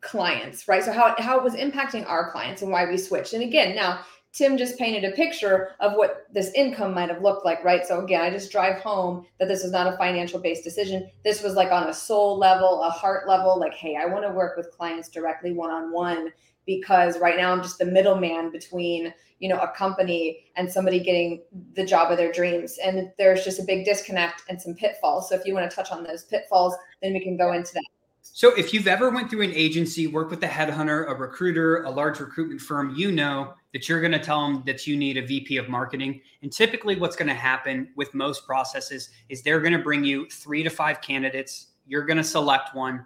clients, 0.00 0.66
right? 0.66 0.82
So 0.82 0.92
how, 0.92 1.14
how 1.18 1.38
it 1.38 1.44
was 1.44 1.54
impacting 1.54 2.06
our 2.08 2.32
clients 2.32 2.62
and 2.62 2.70
why 2.70 2.84
we 2.84 2.98
switched. 2.98 3.32
And 3.32 3.42
again, 3.44 3.76
now 3.76 4.00
Tim 4.32 4.56
just 4.56 4.78
painted 4.78 5.04
a 5.04 5.14
picture 5.14 5.72
of 5.80 5.92
what 5.94 6.26
this 6.32 6.52
income 6.54 6.94
might 6.94 7.10
have 7.10 7.22
looked 7.22 7.44
like, 7.44 7.62
right? 7.62 7.86
So 7.86 8.02
again, 8.02 8.22
I 8.22 8.30
just 8.30 8.50
drive 8.50 8.80
home 8.80 9.26
that 9.38 9.46
this 9.46 9.62
is 9.62 9.72
not 9.72 9.92
a 9.92 9.96
financial 9.98 10.40
based 10.40 10.64
decision. 10.64 11.10
This 11.22 11.42
was 11.42 11.54
like 11.54 11.70
on 11.70 11.88
a 11.88 11.94
soul 11.94 12.38
level, 12.38 12.82
a 12.82 12.90
heart 12.90 13.28
level, 13.28 13.58
like, 13.58 13.74
hey, 13.74 13.96
I 13.96 14.06
want 14.06 14.24
to 14.24 14.30
work 14.30 14.56
with 14.56 14.70
clients 14.70 15.10
directly 15.10 15.52
one 15.52 15.70
on 15.70 15.92
one 15.92 16.32
because 16.66 17.18
right 17.18 17.36
now 17.36 17.52
I'm 17.52 17.62
just 17.62 17.78
the 17.78 17.84
middleman 17.84 18.50
between, 18.50 19.12
you 19.38 19.48
know, 19.48 19.58
a 19.58 19.68
company 19.68 20.46
and 20.56 20.70
somebody 20.70 21.00
getting 21.00 21.42
the 21.74 21.84
job 21.84 22.10
of 22.10 22.16
their 22.16 22.32
dreams. 22.32 22.78
And 22.82 23.12
there's 23.18 23.44
just 23.44 23.60
a 23.60 23.64
big 23.64 23.84
disconnect 23.84 24.44
and 24.48 24.60
some 24.60 24.74
pitfalls. 24.74 25.28
So 25.28 25.34
if 25.34 25.44
you 25.44 25.52
want 25.52 25.68
to 25.68 25.74
touch 25.74 25.90
on 25.90 26.04
those 26.04 26.24
pitfalls, 26.24 26.74
then 27.02 27.12
we 27.12 27.20
can 27.20 27.36
go 27.36 27.52
into 27.52 27.74
that. 27.74 27.84
So 28.24 28.54
if 28.54 28.72
you've 28.72 28.86
ever 28.86 29.10
went 29.10 29.28
through 29.28 29.42
an 29.42 29.52
agency, 29.52 30.06
worked 30.06 30.30
with 30.30 30.42
a 30.44 30.48
headhunter, 30.48 31.10
a 31.10 31.14
recruiter, 31.14 31.82
a 31.82 31.90
large 31.90 32.20
recruitment 32.20 32.60
firm, 32.60 32.94
you 32.96 33.10
know 33.10 33.54
that 33.72 33.88
you're 33.88 34.00
going 34.00 34.12
to 34.12 34.18
tell 34.18 34.40
them 34.40 34.62
that 34.64 34.86
you 34.86 34.96
need 34.96 35.16
a 35.16 35.26
VP 35.26 35.56
of 35.56 35.68
marketing. 35.68 36.20
And 36.42 36.52
typically 36.52 36.96
what's 36.96 37.16
going 37.16 37.28
to 37.28 37.34
happen 37.34 37.88
with 37.96 38.14
most 38.14 38.46
processes 38.46 39.10
is 39.28 39.42
they're 39.42 39.60
going 39.60 39.72
to 39.72 39.80
bring 39.80 40.04
you 40.04 40.28
3 40.28 40.62
to 40.62 40.70
5 40.70 41.00
candidates. 41.00 41.68
You're 41.86 42.04
going 42.04 42.16
to 42.16 42.24
select 42.24 42.74
one, 42.74 43.04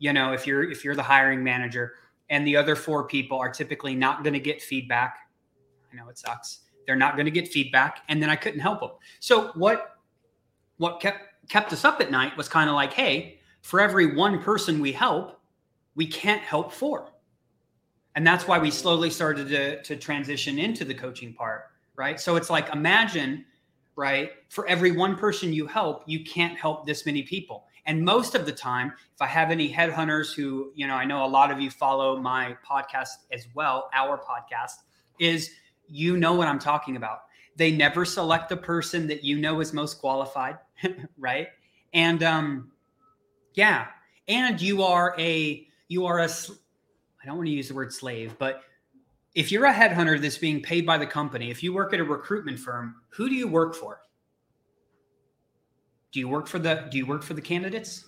you 0.00 0.12
know, 0.12 0.32
if 0.32 0.46
you're 0.46 0.68
if 0.70 0.84
you're 0.84 0.96
the 0.96 1.02
hiring 1.02 1.42
manager 1.42 1.94
and 2.28 2.46
the 2.46 2.56
other 2.56 2.74
four 2.74 3.06
people 3.06 3.38
are 3.38 3.50
typically 3.50 3.94
not 3.94 4.22
going 4.24 4.34
to 4.34 4.40
get 4.40 4.60
feedback. 4.60 5.30
I 5.92 5.96
know 5.96 6.08
it 6.08 6.18
sucks. 6.18 6.60
They're 6.86 6.96
not 6.96 7.14
going 7.14 7.26
to 7.26 7.30
get 7.30 7.48
feedback 7.48 8.02
and 8.08 8.20
then 8.20 8.28
I 8.28 8.36
couldn't 8.36 8.60
help 8.60 8.80
them. 8.80 8.90
So 9.20 9.52
what 9.54 9.98
what 10.78 11.00
kept 11.00 11.48
kept 11.48 11.72
us 11.72 11.84
up 11.84 12.00
at 12.00 12.10
night 12.10 12.36
was 12.36 12.48
kind 12.48 12.68
of 12.68 12.74
like, 12.74 12.92
hey, 12.92 13.37
for 13.62 13.80
every 13.80 14.14
one 14.14 14.42
person 14.42 14.80
we 14.80 14.92
help, 14.92 15.40
we 15.94 16.06
can't 16.06 16.42
help 16.42 16.72
four. 16.72 17.10
And 18.14 18.26
that's 18.26 18.48
why 18.48 18.58
we 18.58 18.70
slowly 18.70 19.10
started 19.10 19.48
to, 19.48 19.82
to 19.82 19.96
transition 19.96 20.58
into 20.58 20.84
the 20.84 20.94
coaching 20.94 21.34
part, 21.34 21.66
right? 21.96 22.18
So 22.18 22.36
it's 22.36 22.50
like 22.50 22.72
imagine, 22.72 23.44
right? 23.96 24.30
For 24.48 24.66
every 24.66 24.92
one 24.92 25.16
person 25.16 25.52
you 25.52 25.66
help, 25.66 26.02
you 26.06 26.24
can't 26.24 26.58
help 26.58 26.86
this 26.86 27.04
many 27.04 27.22
people. 27.22 27.66
And 27.86 28.04
most 28.04 28.34
of 28.34 28.44
the 28.44 28.52
time, 28.52 28.92
if 29.14 29.22
I 29.22 29.26
have 29.26 29.50
any 29.50 29.72
headhunters 29.72 30.34
who, 30.34 30.72
you 30.74 30.86
know, 30.86 30.94
I 30.94 31.04
know 31.04 31.24
a 31.24 31.26
lot 31.26 31.50
of 31.50 31.60
you 31.60 31.70
follow 31.70 32.18
my 32.18 32.56
podcast 32.68 33.08
as 33.32 33.46
well, 33.54 33.88
our 33.94 34.18
podcast, 34.18 34.82
is 35.18 35.50
you 35.88 36.16
know 36.16 36.34
what 36.34 36.48
I'm 36.48 36.58
talking 36.58 36.96
about. 36.96 37.20
They 37.56 37.72
never 37.72 38.04
select 38.04 38.50
the 38.50 38.56
person 38.56 39.06
that 39.08 39.24
you 39.24 39.38
know 39.38 39.60
is 39.60 39.72
most 39.72 40.00
qualified, 40.00 40.58
right? 41.18 41.48
And 41.94 42.22
um, 42.22 42.70
yeah. 43.58 43.86
And 44.28 44.60
you 44.62 44.84
are 44.84 45.16
a 45.18 45.66
you 45.88 46.06
are 46.06 46.20
a 46.20 46.28
I 46.28 47.26
don't 47.26 47.36
want 47.38 47.48
to 47.48 47.52
use 47.52 47.66
the 47.66 47.74
word 47.74 47.92
slave, 47.92 48.36
but 48.38 48.62
if 49.34 49.50
you're 49.50 49.66
a 49.66 49.74
headhunter 49.74 50.20
that's 50.20 50.38
being 50.38 50.62
paid 50.62 50.86
by 50.86 50.96
the 50.96 51.06
company, 51.06 51.50
if 51.50 51.60
you 51.60 51.72
work 51.72 51.92
at 51.92 51.98
a 51.98 52.04
recruitment 52.04 52.60
firm, 52.60 52.94
who 53.08 53.28
do 53.28 53.34
you 53.34 53.48
work 53.48 53.74
for? 53.74 54.00
Do 56.12 56.20
you 56.20 56.28
work 56.28 56.46
for 56.46 56.60
the 56.60 56.86
do 56.88 56.98
you 56.98 57.06
work 57.06 57.24
for 57.24 57.34
the 57.34 57.40
candidates? 57.40 58.04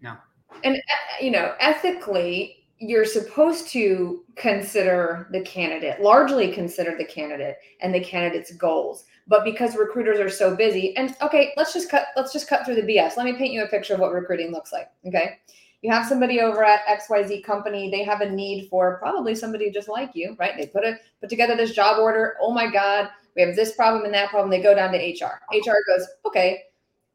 No. 0.00 0.16
And 0.64 0.76
uh, 0.76 1.22
you 1.22 1.30
know, 1.30 1.52
ethically, 1.60 2.65
you're 2.78 3.06
supposed 3.06 3.68
to 3.68 4.24
consider 4.36 5.28
the 5.32 5.40
candidate, 5.42 6.00
largely 6.00 6.52
consider 6.52 6.96
the 6.96 7.04
candidate 7.04 7.56
and 7.80 7.94
the 7.94 8.00
candidate's 8.00 8.52
goals. 8.52 9.04
But 9.26 9.44
because 9.44 9.76
recruiters 9.76 10.20
are 10.20 10.30
so 10.30 10.54
busy 10.54 10.96
and 10.96 11.16
okay 11.20 11.52
let's 11.56 11.72
just 11.72 11.90
cut 11.90 12.08
let's 12.16 12.32
just 12.32 12.48
cut 12.48 12.64
through 12.64 12.76
the 12.76 12.82
bs 12.82 13.16
let 13.16 13.26
me 13.26 13.32
paint 13.32 13.52
you 13.52 13.64
a 13.64 13.66
picture 13.66 13.94
of 13.94 14.00
what 14.00 14.12
recruiting 14.12 14.52
looks 14.52 14.72
like 14.72 14.88
okay? 15.04 15.38
You 15.82 15.92
have 15.92 16.06
somebody 16.06 16.40
over 16.40 16.62
at 16.62 16.86
xyz 16.86 17.42
company 17.42 17.90
they 17.90 18.04
have 18.04 18.20
a 18.20 18.30
need 18.30 18.68
for 18.68 18.98
probably 18.98 19.34
somebody 19.34 19.70
just 19.72 19.88
like 19.88 20.10
you 20.14 20.36
right? 20.38 20.54
They 20.56 20.66
put 20.66 20.84
a 20.84 20.96
put 21.20 21.28
together 21.28 21.56
this 21.56 21.72
job 21.72 21.98
order 21.98 22.36
oh 22.40 22.52
my 22.52 22.70
god 22.70 23.08
we 23.34 23.42
have 23.42 23.56
this 23.56 23.74
problem 23.74 24.04
and 24.04 24.14
that 24.14 24.30
problem 24.30 24.48
they 24.48 24.62
go 24.62 24.76
down 24.76 24.92
to 24.92 24.98
hr 24.98 25.40
hr 25.52 25.76
goes 25.88 26.06
okay 26.24 26.62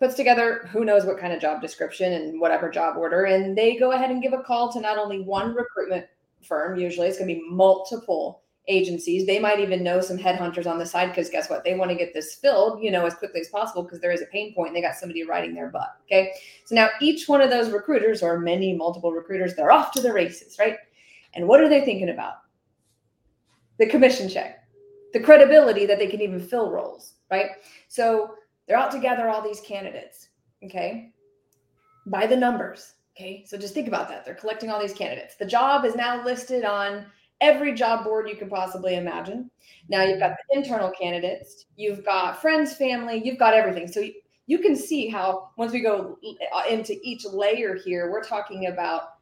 puts 0.01 0.15
together 0.15 0.67
who 0.71 0.83
knows 0.83 1.05
what 1.05 1.19
kind 1.19 1.31
of 1.31 1.39
job 1.39 1.61
description 1.61 2.13
and 2.13 2.41
whatever 2.41 2.69
job 2.69 2.97
order 2.97 3.25
and 3.25 3.57
they 3.57 3.77
go 3.77 3.91
ahead 3.91 4.11
and 4.11 4.21
give 4.21 4.33
a 4.33 4.41
call 4.41 4.73
to 4.73 4.81
not 4.81 4.97
only 4.97 5.21
one 5.21 5.53
recruitment 5.53 6.05
firm 6.41 6.77
usually 6.77 7.07
it's 7.07 7.19
going 7.19 7.29
to 7.29 7.35
be 7.35 7.49
multiple 7.49 8.41
agencies. 8.67 9.25
They 9.25 9.39
might 9.39 9.59
even 9.59 9.83
know 9.83 10.01
some 10.01 10.17
headhunters 10.17 10.67
on 10.67 10.77
the 10.77 10.85
side 10.85 11.09
because 11.09 11.29
guess 11.29 11.49
what? 11.49 11.63
They 11.63 11.75
want 11.75 11.91
to 11.91 11.97
get 11.97 12.13
this 12.13 12.35
filled, 12.35 12.81
you 12.81 12.91
know, 12.91 13.05
as 13.05 13.15
quickly 13.15 13.41
as 13.41 13.49
possible 13.49 13.83
because 13.83 13.99
there 13.99 14.11
is 14.11 14.21
a 14.21 14.27
pain 14.27 14.53
point 14.53 14.69
and 14.69 14.75
they 14.75 14.81
got 14.81 14.95
somebody 14.95 15.23
riding 15.23 15.53
their 15.53 15.69
butt. 15.69 15.89
Okay. 16.05 16.33
So 16.65 16.75
now 16.75 16.89
each 16.99 17.27
one 17.27 17.41
of 17.41 17.49
those 17.49 17.71
recruiters 17.71 18.21
or 18.21 18.39
many 18.39 18.73
multiple 18.73 19.11
recruiters, 19.11 19.55
they're 19.55 19.71
off 19.71 19.91
to 19.93 20.01
the 20.01 20.13
races, 20.13 20.57
right? 20.59 20.77
And 21.33 21.47
what 21.47 21.61
are 21.61 21.69
they 21.69 21.83
thinking 21.83 22.09
about? 22.09 22.35
The 23.77 23.87
commission 23.87 24.29
check, 24.29 24.63
the 25.13 25.19
credibility 25.19 25.85
that 25.85 25.97
they 25.97 26.07
can 26.07 26.21
even 26.21 26.39
fill 26.39 26.71
roles, 26.71 27.13
right? 27.31 27.51
So 27.87 28.35
they're 28.71 28.79
out 28.79 28.91
to 28.91 28.99
gather 28.99 29.27
all 29.27 29.41
these 29.41 29.59
candidates, 29.59 30.29
okay, 30.63 31.11
by 32.05 32.25
the 32.25 32.37
numbers. 32.37 32.93
Okay. 33.13 33.43
So 33.45 33.57
just 33.57 33.73
think 33.73 33.89
about 33.89 34.07
that. 34.07 34.23
They're 34.23 34.33
collecting 34.33 34.69
all 34.69 34.79
these 34.79 34.93
candidates. 34.93 35.35
The 35.35 35.45
job 35.45 35.83
is 35.83 35.93
now 35.93 36.23
listed 36.23 36.63
on 36.63 37.05
every 37.41 37.73
job 37.73 38.05
board 38.05 38.29
you 38.29 38.37
can 38.37 38.47
possibly 38.47 38.95
imagine. 38.95 39.51
Now 39.89 40.03
you've 40.03 40.21
got 40.21 40.37
the 40.37 40.57
internal 40.57 40.89
candidates, 40.89 41.65
you've 41.75 42.05
got 42.05 42.41
friends, 42.41 42.73
family, 42.73 43.21
you've 43.21 43.37
got 43.37 43.53
everything. 43.53 43.89
So 43.89 44.07
you, 44.47 44.59
can 44.59 44.77
see 44.77 45.09
how 45.09 45.49
once 45.57 45.73
we 45.73 45.81
go 45.81 46.17
into 46.69 46.95
each 47.03 47.25
layer 47.25 47.75
here, 47.75 48.09
we're 48.09 48.23
talking 48.23 48.67
about 48.67 49.15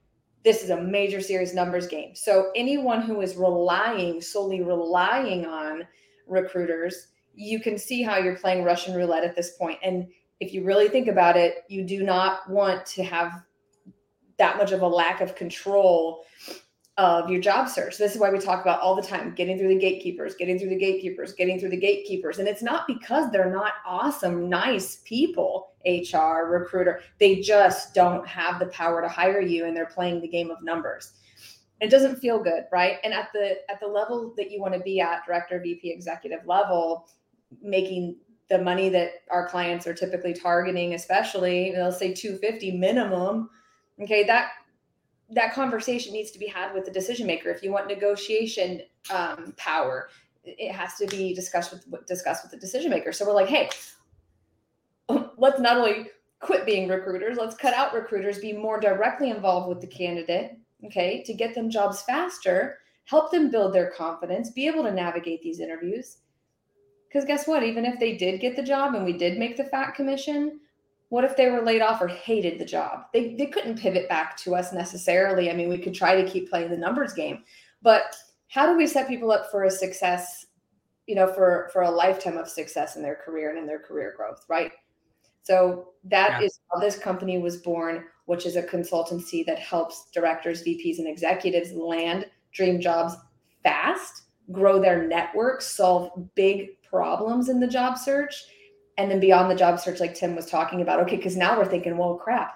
this 0.43 0.63
is 0.63 0.69
a 0.69 0.79
major 0.79 1.21
serious 1.21 1.55
numbers 1.55 1.87
game. 1.87 2.13
So 2.13 2.51
anyone 2.55 3.01
who 3.01 3.21
is 3.21 3.35
relying 3.35 4.21
solely 4.21 4.61
relying 4.61 5.47
on 5.47 5.87
recruiters, 6.27 7.07
you 7.39 7.61
can 7.61 7.77
see 7.77 8.03
how 8.03 8.17
you're 8.17 8.35
playing 8.35 8.65
Russian 8.65 8.93
roulette 8.93 9.23
at 9.23 9.33
this 9.33 9.51
point. 9.51 9.79
And 9.81 10.07
if 10.41 10.53
you 10.53 10.65
really 10.65 10.89
think 10.89 11.07
about 11.07 11.37
it, 11.37 11.63
you 11.69 11.85
do 11.85 12.03
not 12.03 12.47
want 12.49 12.85
to 12.87 13.03
have 13.03 13.31
that 14.37 14.57
much 14.57 14.73
of 14.73 14.81
a 14.81 14.87
lack 14.87 15.21
of 15.21 15.35
control 15.35 16.25
of 16.97 17.29
your 17.29 17.39
job 17.39 17.69
search. 17.69 17.97
This 17.97 18.13
is 18.13 18.19
why 18.19 18.29
we 18.29 18.39
talk 18.39 18.61
about 18.61 18.81
all 18.81 18.93
the 18.93 19.01
time 19.01 19.33
getting 19.35 19.57
through 19.57 19.69
the 19.69 19.79
gatekeepers, 19.79 20.35
getting 20.35 20.59
through 20.59 20.67
the 20.67 20.77
gatekeepers, 20.77 21.31
getting 21.31 21.57
through 21.57 21.69
the 21.69 21.79
gatekeepers. 21.79 22.39
And 22.39 22.47
it's 22.47 22.61
not 22.61 22.85
because 22.87 23.31
they're 23.31 23.49
not 23.49 23.71
awesome, 23.85 24.49
nice 24.49 24.97
people, 25.05 25.71
HR, 25.85 26.49
recruiter. 26.49 26.99
They 27.19 27.39
just 27.39 27.95
don't 27.95 28.27
have 28.27 28.59
the 28.59 28.65
power 28.65 29.01
to 29.01 29.07
hire 29.07 29.39
you 29.39 29.65
and 29.65 29.73
they're 29.73 29.85
playing 29.85 30.19
the 30.19 30.27
game 30.27 30.51
of 30.51 30.61
numbers. 30.61 31.13
It 31.79 31.89
doesn't 31.89 32.17
feel 32.17 32.43
good, 32.43 32.65
right? 32.73 32.97
And 33.05 33.13
at 33.13 33.29
the 33.31 33.59
at 33.71 33.79
the 33.79 33.87
level 33.87 34.33
that 34.35 34.51
you 34.51 34.59
want 34.59 34.73
to 34.73 34.81
be 34.81 34.99
at, 34.99 35.25
director, 35.25 35.61
VP, 35.61 35.89
executive 35.89 36.45
level, 36.45 37.07
making 37.61 38.17
the 38.49 38.57
money 38.57 38.89
that 38.89 39.11
our 39.29 39.47
clients 39.47 39.85
are 39.85 39.93
typically 39.93 40.33
targeting, 40.33 40.93
especially, 40.93 41.71
they'll 41.71 41.91
say 41.91 42.13
250 42.13 42.71
minimum. 42.71 43.49
Okay, 44.01 44.23
that 44.23 44.51
that 45.31 45.53
conversation 45.53 46.11
needs 46.11 46.31
to 46.31 46.39
be 46.39 46.47
had 46.47 46.73
with 46.73 46.85
the 46.85 46.91
decision 46.91 47.27
maker. 47.27 47.49
If 47.49 47.61
you 47.61 47.71
want 47.71 47.87
negotiation 47.87 48.81
um, 49.11 49.53
power, 49.57 50.09
it 50.43 50.71
has 50.71 50.95
to 50.95 51.05
be 51.07 51.33
discussed 51.33 51.71
with 51.71 52.05
discussed 52.07 52.43
with 52.43 52.51
the 52.51 52.57
decision 52.57 52.89
maker. 52.89 53.11
So 53.11 53.25
we're 53.25 53.33
like, 53.33 53.49
hey, 53.49 53.69
let's 55.37 55.59
not 55.59 55.77
only 55.77 56.09
quit 56.39 56.65
being 56.65 56.87
recruiters, 56.87 57.37
let's 57.37 57.55
cut 57.55 57.73
out 57.73 57.93
recruiters, 57.93 58.39
be 58.39 58.53
more 58.53 58.79
directly 58.79 59.29
involved 59.29 59.67
with 59.67 59.81
the 59.81 59.87
candidate, 59.87 60.57
okay, 60.85 61.21
to 61.23 61.33
get 61.33 61.53
them 61.53 61.69
jobs 61.69 62.01
faster, 62.03 62.79
help 63.05 63.31
them 63.31 63.51
build 63.51 63.73
their 63.73 63.91
confidence, 63.91 64.49
be 64.49 64.67
able 64.67 64.83
to 64.83 64.91
navigate 64.91 65.41
these 65.41 65.59
interviews. 65.59 66.19
Because 67.09 67.25
guess 67.25 67.47
what? 67.47 67.63
Even 67.63 67.85
if 67.85 67.99
they 67.99 68.15
did 68.15 68.39
get 68.39 68.55
the 68.55 68.63
job 68.63 68.93
and 68.93 69.03
we 69.03 69.13
did 69.13 69.39
make 69.39 69.57
the 69.57 69.63
fat 69.63 69.95
commission, 69.95 70.59
what 71.09 71.23
if 71.23 71.35
they 71.35 71.49
were 71.49 71.61
laid 71.61 71.81
off 71.81 72.01
or 72.01 72.07
hated 72.07 72.59
the 72.59 72.65
job? 72.65 73.05
They, 73.13 73.33
they 73.33 73.47
couldn't 73.47 73.79
pivot 73.79 74.07
back 74.07 74.37
to 74.37 74.55
us 74.55 74.71
necessarily. 74.71 75.49
I 75.49 75.55
mean, 75.55 75.69
we 75.69 75.79
could 75.79 75.95
try 75.95 76.21
to 76.21 76.29
keep 76.29 76.49
playing 76.49 76.69
the 76.69 76.77
numbers 76.77 77.13
game, 77.13 77.43
but 77.81 78.15
how 78.47 78.71
do 78.71 78.77
we 78.77 78.85
set 78.85 79.07
people 79.07 79.31
up 79.31 79.49
for 79.49 79.63
a 79.63 79.71
success, 79.71 80.45
you 81.07 81.15
know, 81.15 81.33
for, 81.33 81.69
for 81.73 81.81
a 81.81 81.89
lifetime 81.89 82.37
of 82.37 82.47
success 82.47 82.95
in 82.95 83.01
their 83.01 83.15
career 83.15 83.49
and 83.49 83.57
in 83.57 83.65
their 83.65 83.79
career 83.79 84.13
growth, 84.15 84.45
right? 84.47 84.71
So 85.41 85.89
that 86.05 86.41
yeah. 86.41 86.45
is 86.45 86.59
how 86.71 86.79
this 86.79 86.97
company 86.97 87.39
was 87.39 87.57
born, 87.57 88.05
which 88.25 88.45
is 88.45 88.55
a 88.55 88.61
consultancy 88.61 89.43
that 89.47 89.57
helps 89.57 90.11
directors, 90.13 90.63
VPs, 90.63 90.99
and 90.99 91.07
executives 91.07 91.71
land 91.71 92.27
dream 92.51 92.79
jobs 92.79 93.15
fast, 93.63 94.23
grow 94.51 94.79
their 94.79 95.07
network, 95.07 95.61
solve 95.61 96.11
big 96.35 96.81
problems 96.83 97.49
in 97.49 97.59
the 97.59 97.67
job 97.67 97.97
search, 97.97 98.35
and 98.97 99.09
then 99.09 99.19
beyond 99.19 99.49
the 99.49 99.55
job 99.55 99.79
search 99.79 99.99
like 99.99 100.13
tim 100.13 100.35
was 100.35 100.45
talking 100.45 100.81
about 100.81 100.99
okay 100.99 101.15
because 101.15 101.37
now 101.37 101.57
we're 101.57 101.65
thinking 101.65 101.97
well 101.97 102.15
crap. 102.15 102.55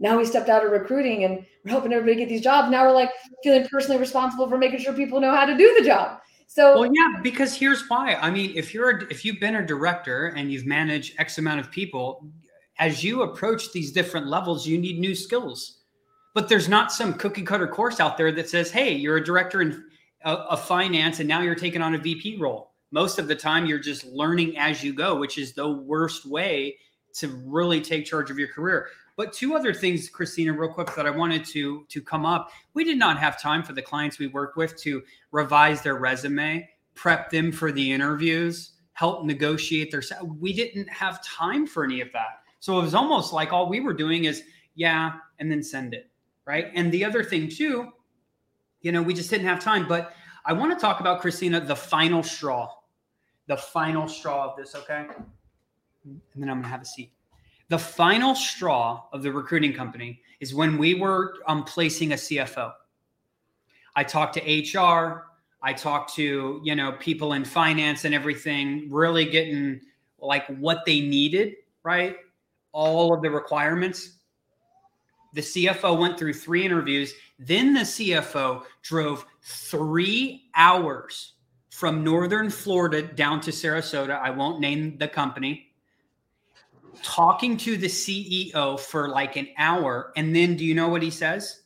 Now 0.00 0.18
we 0.18 0.24
stepped 0.24 0.48
out 0.48 0.64
of 0.64 0.72
recruiting 0.72 1.24
and 1.24 1.46
we're 1.64 1.70
helping 1.70 1.92
everybody 1.92 2.16
get 2.18 2.28
these 2.28 2.42
jobs. 2.42 2.70
Now 2.70 2.84
we're 2.84 2.92
like 2.92 3.10
feeling 3.42 3.66
personally 3.68 3.98
responsible 3.98 4.48
for 4.48 4.58
making 4.58 4.80
sure 4.80 4.92
people 4.92 5.20
know 5.20 5.34
how 5.34 5.46
to 5.46 5.56
do 5.56 5.74
the 5.78 5.84
job. 5.84 6.20
So 6.46 6.80
well 6.80 6.90
yeah 6.92 7.20
because 7.22 7.54
here's 7.54 7.88
why. 7.88 8.14
I 8.14 8.30
mean 8.30 8.52
if 8.54 8.74
you're 8.74 8.90
a, 8.90 9.04
if 9.10 9.24
you've 9.24 9.40
been 9.40 9.56
a 9.56 9.66
director 9.66 10.26
and 10.36 10.52
you've 10.52 10.66
managed 10.66 11.18
x 11.18 11.38
amount 11.38 11.60
of 11.60 11.70
people 11.70 12.26
as 12.78 13.04
you 13.04 13.22
approach 13.22 13.72
these 13.72 13.92
different 13.92 14.26
levels 14.26 14.66
you 14.66 14.78
need 14.78 14.98
new 14.98 15.14
skills. 15.14 15.78
But 16.34 16.48
there's 16.48 16.68
not 16.68 16.92
some 16.92 17.14
cookie 17.14 17.42
cutter 17.42 17.68
course 17.68 18.00
out 18.00 18.18
there 18.18 18.32
that 18.32 18.50
says 18.50 18.70
hey 18.70 18.92
you're 18.92 19.16
a 19.16 19.24
director 19.24 19.62
uh, 19.62 19.93
of 20.24 20.64
finance 20.66 21.20
and 21.20 21.28
now 21.28 21.40
you're 21.40 21.54
taking 21.54 21.82
on 21.82 21.94
a 21.94 21.98
vp 21.98 22.36
role 22.38 22.74
most 22.94 23.18
of 23.18 23.26
the 23.26 23.34
time 23.34 23.66
you're 23.66 23.80
just 23.80 24.04
learning 24.04 24.56
as 24.56 24.84
you 24.84 24.94
go, 24.94 25.16
which 25.16 25.36
is 25.36 25.52
the 25.52 25.68
worst 25.68 26.24
way 26.24 26.78
to 27.14 27.26
really 27.44 27.80
take 27.80 28.06
charge 28.06 28.30
of 28.30 28.38
your 28.38 28.46
career. 28.46 28.86
But 29.16 29.32
two 29.32 29.56
other 29.56 29.74
things, 29.74 30.08
Christina, 30.08 30.52
real 30.52 30.72
quick, 30.72 30.94
that 30.94 31.04
I 31.04 31.10
wanted 31.10 31.44
to 31.46 31.84
to 31.88 32.00
come 32.00 32.24
up. 32.24 32.52
We 32.72 32.84
did 32.84 32.96
not 32.96 33.18
have 33.18 33.40
time 33.40 33.64
for 33.64 33.72
the 33.72 33.82
clients 33.82 34.20
we 34.20 34.28
work 34.28 34.54
with 34.54 34.76
to 34.82 35.02
revise 35.32 35.82
their 35.82 35.96
resume, 35.96 36.68
prep 36.94 37.30
them 37.30 37.50
for 37.50 37.72
the 37.72 37.92
interviews, 37.92 38.74
help 38.92 39.24
negotiate 39.24 39.90
their. 39.90 40.02
We 40.38 40.52
didn't 40.52 40.88
have 40.88 41.24
time 41.24 41.66
for 41.66 41.82
any 41.82 42.00
of 42.00 42.12
that. 42.12 42.42
So 42.60 42.78
it 42.78 42.82
was 42.82 42.94
almost 42.94 43.32
like 43.32 43.52
all 43.52 43.68
we 43.68 43.80
were 43.80 43.92
doing 43.92 44.24
is, 44.24 44.44
yeah, 44.76 45.14
and 45.40 45.50
then 45.50 45.64
send 45.64 45.94
it, 45.94 46.10
right? 46.46 46.70
And 46.74 46.92
the 46.92 47.04
other 47.04 47.24
thing 47.24 47.48
too, 47.48 47.90
you 48.84 48.92
know, 48.92 49.02
we 49.02 49.14
just 49.14 49.30
didn't 49.30 49.46
have 49.46 49.58
time. 49.58 49.88
But 49.88 50.14
I 50.46 50.52
want 50.52 50.72
to 50.72 50.80
talk 50.80 51.00
about 51.00 51.20
Christina, 51.20 51.60
the 51.60 51.74
final 51.74 52.22
straw 52.22 52.70
the 53.46 53.56
final 53.56 54.08
straw 54.08 54.50
of 54.50 54.56
this, 54.56 54.74
okay? 54.74 55.06
And 56.04 56.20
then 56.34 56.48
I'm 56.48 56.58
gonna 56.58 56.68
have 56.68 56.82
a 56.82 56.86
seat. 56.86 57.12
The 57.68 57.78
final 57.78 58.34
straw 58.34 59.04
of 59.12 59.22
the 59.22 59.32
recruiting 59.32 59.72
company 59.72 60.20
is 60.40 60.54
when 60.54 60.76
we 60.78 60.94
were 60.94 61.34
um, 61.46 61.64
placing 61.64 62.12
a 62.12 62.16
CFO. 62.16 62.72
I 63.96 64.04
talked 64.04 64.34
to 64.34 64.78
HR, 64.78 65.26
I 65.62 65.72
talked 65.72 66.14
to 66.14 66.60
you 66.62 66.74
know 66.74 66.92
people 66.92 67.34
in 67.34 67.44
finance 67.44 68.04
and 68.04 68.14
everything, 68.14 68.88
really 68.90 69.24
getting 69.24 69.80
like 70.18 70.46
what 70.58 70.84
they 70.84 71.00
needed, 71.00 71.54
right? 71.82 72.16
All 72.72 73.14
of 73.14 73.22
the 73.22 73.30
requirements. 73.30 74.18
The 75.34 75.40
CFO 75.40 75.98
went 75.98 76.18
through 76.18 76.34
three 76.34 76.64
interviews. 76.64 77.12
Then 77.38 77.74
the 77.74 77.80
CFO 77.80 78.62
drove 78.82 79.26
three 79.42 80.48
hours 80.54 81.34
from 81.70 82.04
northern 82.04 82.50
Florida 82.50 83.02
down 83.02 83.40
to 83.42 83.50
Sarasota. 83.50 84.18
I 84.20 84.30
won't 84.30 84.60
name 84.60 84.96
the 84.96 85.08
company. 85.08 85.72
Talking 87.02 87.56
to 87.58 87.76
the 87.76 87.88
CEO 87.88 88.78
for 88.78 89.08
like 89.08 89.34
an 89.34 89.48
hour. 89.58 90.12
And 90.16 90.34
then 90.34 90.56
do 90.56 90.64
you 90.64 90.74
know 90.74 90.88
what 90.88 91.02
he 91.02 91.10
says? 91.10 91.62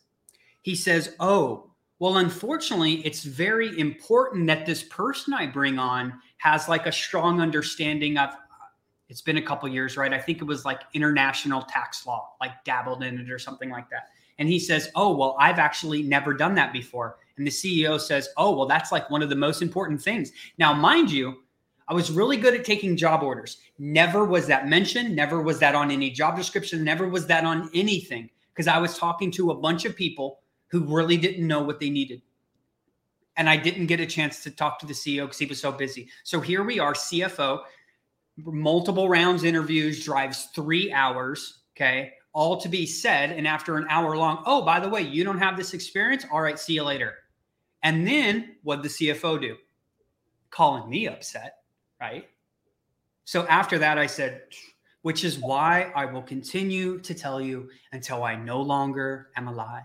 He 0.62 0.74
says, 0.74 1.14
Oh, 1.20 1.70
well, 1.98 2.16
unfortunately, 2.18 3.06
it's 3.06 3.22
very 3.22 3.78
important 3.78 4.46
that 4.46 4.64
this 4.64 4.82
person 4.84 5.34
I 5.34 5.46
bring 5.46 5.78
on 5.78 6.14
has 6.38 6.68
like 6.68 6.86
a 6.86 6.92
strong 6.92 7.40
understanding 7.40 8.16
of 8.16 8.30
it's 9.08 9.22
been 9.22 9.38
a 9.38 9.42
couple 9.42 9.68
years, 9.68 9.96
right? 9.96 10.12
I 10.12 10.18
think 10.18 10.40
it 10.40 10.44
was 10.44 10.64
like 10.64 10.82
international 10.92 11.62
tax 11.62 12.06
law, 12.06 12.34
like 12.40 12.52
dabbled 12.64 13.02
in 13.02 13.18
it 13.18 13.30
or 13.30 13.38
something 13.38 13.70
like 13.70 13.88
that. 13.90 14.08
And 14.38 14.48
he 14.48 14.58
says, 14.58 14.90
Oh, 14.94 15.16
well, 15.16 15.36
I've 15.40 15.58
actually 15.58 16.02
never 16.02 16.34
done 16.34 16.54
that 16.56 16.72
before. 16.72 17.16
And 17.36 17.46
the 17.46 17.50
CEO 17.50 18.00
says, 18.00 18.28
Oh, 18.36 18.54
well, 18.54 18.66
that's 18.66 18.92
like 18.92 19.10
one 19.10 19.22
of 19.22 19.30
the 19.30 19.36
most 19.36 19.62
important 19.62 20.02
things. 20.02 20.32
Now, 20.58 20.72
mind 20.72 21.10
you, 21.10 21.38
I 21.88 21.94
was 21.94 22.10
really 22.10 22.36
good 22.36 22.54
at 22.54 22.64
taking 22.64 22.96
job 22.96 23.22
orders. 23.22 23.58
Never 23.78 24.24
was 24.24 24.46
that 24.46 24.68
mentioned. 24.68 25.16
Never 25.16 25.40
was 25.40 25.58
that 25.60 25.74
on 25.74 25.90
any 25.90 26.10
job 26.10 26.36
description. 26.36 26.84
Never 26.84 27.08
was 27.08 27.26
that 27.28 27.44
on 27.44 27.70
anything 27.74 28.28
because 28.54 28.68
I 28.68 28.78
was 28.78 28.98
talking 28.98 29.30
to 29.32 29.52
a 29.52 29.54
bunch 29.54 29.86
of 29.86 29.96
people 29.96 30.40
who 30.66 30.80
really 30.80 31.16
didn't 31.16 31.46
know 31.46 31.62
what 31.62 31.80
they 31.80 31.88
needed. 31.88 32.20
And 33.38 33.48
I 33.48 33.56
didn't 33.56 33.86
get 33.86 34.00
a 34.00 34.06
chance 34.06 34.42
to 34.42 34.50
talk 34.50 34.78
to 34.80 34.86
the 34.86 34.92
CEO 34.92 35.22
because 35.22 35.38
he 35.38 35.46
was 35.46 35.60
so 35.60 35.72
busy. 35.72 36.08
So 36.24 36.40
here 36.40 36.62
we 36.62 36.78
are, 36.78 36.92
CFO, 36.92 37.60
multiple 38.44 39.08
rounds 39.08 39.44
interviews, 39.44 40.04
drives 40.04 40.48
three 40.54 40.92
hours. 40.92 41.60
Okay 41.76 42.12
all 42.38 42.56
to 42.56 42.68
be 42.68 42.86
said. 42.86 43.32
And 43.32 43.48
after 43.48 43.76
an 43.76 43.86
hour 43.90 44.16
long, 44.16 44.44
oh, 44.46 44.62
by 44.62 44.78
the 44.78 44.88
way, 44.88 45.02
you 45.02 45.24
don't 45.24 45.38
have 45.38 45.56
this 45.56 45.74
experience. 45.74 46.24
All 46.30 46.40
right, 46.40 46.56
see 46.56 46.74
you 46.74 46.84
later. 46.84 47.14
And 47.82 48.06
then 48.06 48.56
what 48.62 48.82
the 48.82 48.88
CFO 48.88 49.40
do? 49.40 49.56
Calling 50.50 50.88
me 50.88 51.08
upset, 51.08 51.54
right? 52.00 52.28
So 53.24 53.44
after 53.48 53.78
that, 53.78 53.98
I 53.98 54.06
said, 54.06 54.42
which 55.02 55.24
is 55.24 55.38
why 55.38 55.92
I 55.96 56.04
will 56.06 56.22
continue 56.22 57.00
to 57.00 57.12
tell 57.12 57.40
you 57.40 57.70
until 57.90 58.22
I 58.22 58.36
no 58.36 58.62
longer 58.62 59.30
am 59.36 59.48
alive. 59.48 59.82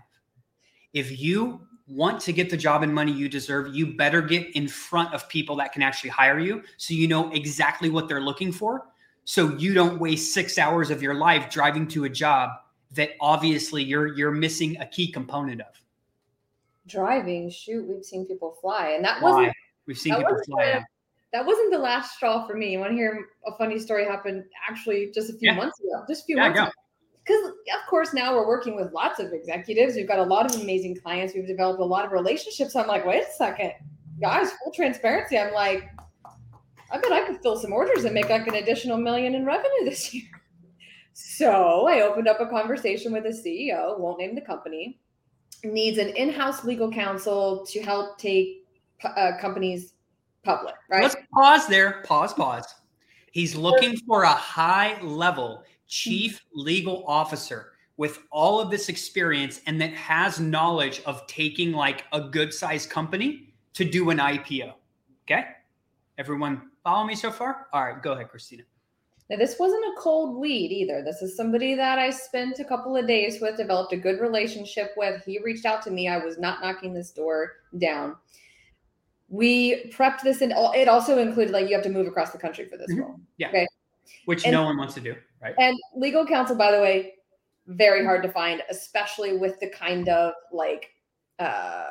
If 0.92 1.18
you 1.20 1.66
want 1.86 2.20
to 2.22 2.32
get 2.32 2.50
the 2.50 2.56
job 2.56 2.82
and 2.82 2.94
money 2.94 3.12
you 3.12 3.28
deserve, 3.28 3.74
you 3.74 3.94
better 3.94 4.22
get 4.22 4.54
in 4.56 4.66
front 4.68 5.12
of 5.12 5.28
people 5.28 5.56
that 5.56 5.72
can 5.72 5.82
actually 5.82 6.10
hire 6.10 6.38
you 6.38 6.62
so 6.76 6.94
you 6.94 7.06
know 7.06 7.30
exactly 7.32 7.90
what 7.90 8.08
they're 8.08 8.22
looking 8.22 8.52
for. 8.52 8.86
So 9.24 9.56
you 9.56 9.74
don't 9.74 9.98
waste 9.98 10.34
six 10.34 10.58
hours 10.58 10.90
of 10.90 11.02
your 11.02 11.14
life 11.14 11.50
driving 11.50 11.86
to 11.88 12.04
a 12.04 12.08
job 12.08 12.50
that 12.92 13.10
obviously 13.20 13.82
you're 13.82 14.14
you're 14.14 14.30
missing 14.30 14.78
a 14.80 14.86
key 14.86 15.10
component 15.10 15.60
of. 15.60 15.80
Driving? 16.86 17.50
Shoot 17.50 17.86
we've 17.86 18.04
seen 18.04 18.26
people 18.26 18.56
fly 18.60 18.90
and 18.90 19.04
that 19.04 19.20
fly. 19.20 19.30
wasn't 19.30 19.54
we've 19.86 19.98
seen 19.98 20.14
people 20.14 20.36
fly 20.46 20.72
the, 20.72 20.84
that 21.32 21.44
wasn't 21.44 21.72
the 21.72 21.78
last 21.78 22.14
straw 22.16 22.46
for 22.46 22.54
me. 22.54 22.72
You 22.72 22.78
want 22.78 22.92
to 22.92 22.96
hear 22.96 23.26
a 23.46 23.56
funny 23.56 23.78
story 23.78 24.04
happen 24.04 24.44
actually 24.68 25.10
just 25.14 25.30
a 25.30 25.32
few 25.32 25.50
yeah. 25.50 25.56
months 25.56 25.80
ago 25.80 26.04
just 26.08 26.22
a 26.22 26.26
few 26.26 26.36
yeah, 26.36 26.48
months 26.48 26.60
ago 26.60 26.70
because 27.24 27.48
of 27.48 27.88
course 27.88 28.12
now 28.12 28.34
we're 28.34 28.46
working 28.46 28.76
with 28.76 28.92
lots 28.92 29.18
of 29.18 29.32
executives 29.32 29.94
we've 29.94 30.08
got 30.08 30.18
a 30.18 30.22
lot 30.22 30.52
of 30.52 30.60
amazing 30.60 30.96
clients 30.96 31.34
we've 31.34 31.46
developed 31.46 31.80
a 31.80 31.84
lot 31.84 32.04
of 32.04 32.12
relationships 32.12 32.76
i'm 32.76 32.86
like 32.86 33.04
wait 33.06 33.22
a 33.22 33.32
second 33.32 33.72
guys 34.20 34.50
full 34.62 34.72
transparency 34.72 35.38
i'm 35.38 35.52
like 35.52 35.88
I 36.94 36.98
bet 36.98 37.10
I 37.10 37.26
could 37.26 37.42
fill 37.42 37.56
some 37.56 37.72
orders 37.72 38.04
and 38.04 38.14
make 38.14 38.30
like 38.30 38.46
an 38.46 38.54
additional 38.54 38.96
million 38.96 39.34
in 39.34 39.44
revenue 39.44 39.84
this 39.84 40.14
year. 40.14 40.30
So 41.12 41.88
I 41.88 42.02
opened 42.02 42.28
up 42.28 42.40
a 42.40 42.46
conversation 42.46 43.12
with 43.12 43.26
a 43.26 43.30
CEO, 43.30 43.98
won't 43.98 44.18
name 44.18 44.34
the 44.34 44.40
company, 44.40 45.00
needs 45.64 45.98
an 45.98 46.08
in 46.10 46.30
house 46.30 46.64
legal 46.64 46.90
counsel 46.90 47.66
to 47.66 47.82
help 47.82 48.18
take 48.18 48.66
uh, 49.04 49.32
companies 49.40 49.94
public, 50.44 50.74
right? 50.88 51.02
Let's 51.02 51.16
pause 51.32 51.66
there. 51.66 52.02
Pause, 52.04 52.34
pause. 52.34 52.74
He's 53.32 53.56
looking 53.56 53.96
for 54.06 54.22
a 54.22 54.32
high 54.32 55.00
level 55.02 55.64
chief 55.94 56.44
legal 56.52 57.04
officer 57.06 57.72
with 57.96 58.18
all 58.32 58.60
of 58.60 58.68
this 58.68 58.88
experience 58.88 59.60
and 59.66 59.80
that 59.80 59.92
has 59.92 60.40
knowledge 60.40 61.00
of 61.06 61.24
taking 61.28 61.70
like 61.70 62.04
a 62.12 62.20
good 62.20 62.52
sized 62.52 62.90
company 62.90 63.54
to 63.74 63.84
do 63.84 64.10
an 64.10 64.18
IPO. 64.18 64.74
Okay. 65.22 65.44
Everyone 66.18 66.70
follow 66.82 67.06
me 67.06 67.14
so 67.14 67.30
far? 67.30 67.68
All 67.72 67.84
right, 67.84 68.02
go 68.02 68.12
ahead, 68.12 68.28
Christina. 68.28 68.64
Now, 69.30 69.36
this 69.36 69.56
wasn't 69.58 69.84
a 69.84 69.94
cold 70.00 70.36
lead 70.40 70.70
either. 70.70 71.02
This 71.02 71.22
is 71.22 71.36
somebody 71.36 71.74
that 71.76 71.98
I 71.98 72.10
spent 72.10 72.58
a 72.58 72.64
couple 72.64 72.96
of 72.96 73.06
days 73.06 73.40
with, 73.40 73.56
developed 73.56 73.92
a 73.92 73.96
good 73.96 74.20
relationship 74.20 74.90
with. 74.96 75.22
He 75.24 75.38
reached 75.38 75.64
out 75.64 75.80
to 75.82 75.90
me. 75.90 76.08
I 76.08 76.18
was 76.18 76.38
not 76.38 76.60
knocking 76.60 76.92
this 76.92 77.10
door 77.10 77.52
down. 77.78 78.16
We 79.28 79.90
prepped 79.90 80.20
this, 80.22 80.42
and 80.42 80.52
it 80.74 80.88
also 80.88 81.18
included 81.18 81.52
like 81.52 81.68
you 81.68 81.74
have 81.74 81.84
to 81.84 81.90
move 81.90 82.06
across 82.06 82.32
the 82.32 82.38
country 82.38 82.66
for 82.66 82.76
this 82.76 82.92
Mhm. 82.92 83.00
role. 83.00 83.20
Yeah. 83.38 83.48
Okay. 83.48 83.66
Which 84.26 84.44
And- 84.44 84.52
no 84.52 84.64
one 84.64 84.76
wants 84.76 84.94
to 84.94 85.00
do, 85.00 85.14
right? 85.42 85.54
And 85.58 85.76
legal 85.96 86.26
counsel, 86.26 86.56
by 86.56 86.72
the 86.72 86.80
way, 86.80 87.14
very 87.66 88.04
hard 88.04 88.22
to 88.22 88.30
find, 88.30 88.62
especially 88.70 89.36
with 89.36 89.58
the 89.60 89.68
kind 89.70 90.08
of 90.08 90.34
like 90.52 90.90
uh, 91.38 91.84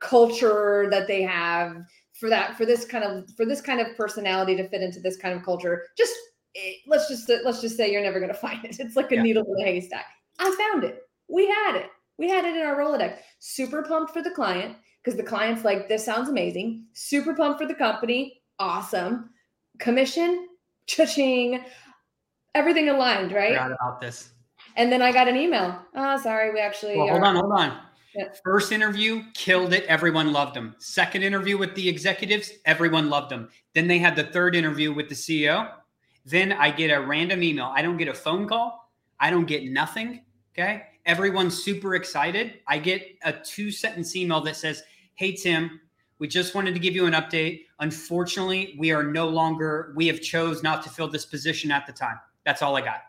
culture 0.00 0.88
that 0.90 1.06
they 1.06 1.22
have 1.22 1.76
for 2.12 2.28
that 2.28 2.56
for 2.56 2.66
this 2.66 2.84
kind 2.84 3.04
of 3.04 3.28
for 3.36 3.44
this 3.46 3.60
kind 3.60 3.80
of 3.80 3.96
personality 3.96 4.56
to 4.56 4.68
fit 4.68 4.82
into 4.82 5.00
this 5.00 5.16
kind 5.16 5.34
of 5.34 5.44
culture. 5.44 5.86
Just 5.96 6.14
eh, 6.56 6.72
let's 6.86 7.08
just 7.08 7.28
let's 7.44 7.60
just 7.60 7.76
say 7.76 7.90
you're 7.90 8.02
never 8.02 8.18
going 8.20 8.32
to 8.32 8.38
find 8.38 8.64
it. 8.64 8.78
It's 8.78 8.96
like 8.96 9.12
a 9.12 9.16
Yeah. 9.16 9.22
needle 9.22 9.44
in 9.56 9.60
a 9.66 9.70
haystack. 9.70 10.06
I 10.38 10.50
found 10.70 10.84
it. 10.84 11.02
We 11.28 11.46
had 11.46 11.76
it. 11.76 11.90
We 12.18 12.28
had 12.28 12.44
it 12.44 12.56
in 12.56 12.62
our 12.62 12.76
Rolodex. 12.76 13.18
Super 13.38 13.82
pumped 13.82 14.12
for 14.12 14.22
the 14.22 14.30
client 14.30 14.76
because 15.02 15.16
the 15.16 15.22
client's 15.22 15.64
like, 15.64 15.88
this 15.88 16.04
sounds 16.04 16.28
amazing. 16.28 16.84
Super 16.92 17.34
pumped 17.34 17.60
for 17.60 17.66
the 17.66 17.74
company. 17.74 18.42
Awesome. 18.58 19.30
Commission, 19.78 20.48
cha-ching, 20.90 21.64
everything 22.54 22.88
aligned, 22.88 23.32
right? 23.32 23.50
Forgot 23.52 23.72
about 23.72 24.00
this. 24.00 24.30
And 24.76 24.90
then 24.90 25.02
I 25.02 25.12
got 25.12 25.28
an 25.28 25.36
email. 25.36 25.78
Oh, 25.94 26.16
sorry, 26.20 26.52
we 26.52 26.60
actually. 26.60 26.96
Well, 26.96 27.08
hold 27.08 27.22
are- 27.22 27.26
on, 27.26 27.36
hold 27.36 27.52
on. 27.52 27.78
Yeah. 28.14 28.24
First 28.42 28.72
interview, 28.72 29.22
killed 29.34 29.72
it. 29.72 29.84
Everyone 29.84 30.32
loved 30.32 30.56
him. 30.56 30.74
Second 30.80 31.22
interview 31.22 31.56
with 31.56 31.76
the 31.76 31.88
executives, 31.88 32.50
everyone 32.64 33.08
loved 33.08 33.30
him. 33.30 33.48
Then 33.72 33.86
they 33.86 33.98
had 33.98 34.16
the 34.16 34.24
third 34.24 34.56
interview 34.56 34.92
with 34.92 35.08
the 35.08 35.14
CEO. 35.14 35.70
Then 36.24 36.52
I 36.52 36.72
get 36.72 36.88
a 36.88 37.00
random 37.00 37.42
email. 37.44 37.72
I 37.74 37.82
don't 37.82 37.96
get 37.98 38.08
a 38.08 38.14
phone 38.14 38.48
call. 38.48 38.90
I 39.20 39.30
don't 39.30 39.46
get 39.46 39.62
nothing. 39.64 40.24
Okay. 40.52 40.82
Everyone's 41.06 41.62
super 41.62 41.94
excited. 41.94 42.58
I 42.66 42.78
get 42.78 43.06
a 43.22 43.32
two 43.32 43.70
sentence 43.70 44.16
email 44.16 44.40
that 44.40 44.56
says, 44.56 44.82
Hey, 45.14 45.32
Tim, 45.32 45.80
we 46.20 46.28
just 46.28 46.54
wanted 46.54 46.74
to 46.74 46.80
give 46.80 46.94
you 46.94 47.06
an 47.06 47.14
update. 47.14 47.62
Unfortunately, 47.80 48.76
we 48.78 48.92
are 48.92 49.02
no 49.02 49.26
longer, 49.26 49.92
we 49.96 50.06
have 50.06 50.20
chose 50.20 50.62
not 50.62 50.82
to 50.84 50.90
fill 50.90 51.08
this 51.08 51.24
position 51.24 51.72
at 51.72 51.86
the 51.86 51.92
time. 51.92 52.20
That's 52.44 52.62
all 52.62 52.76
I 52.76 52.82
got. 52.82 53.00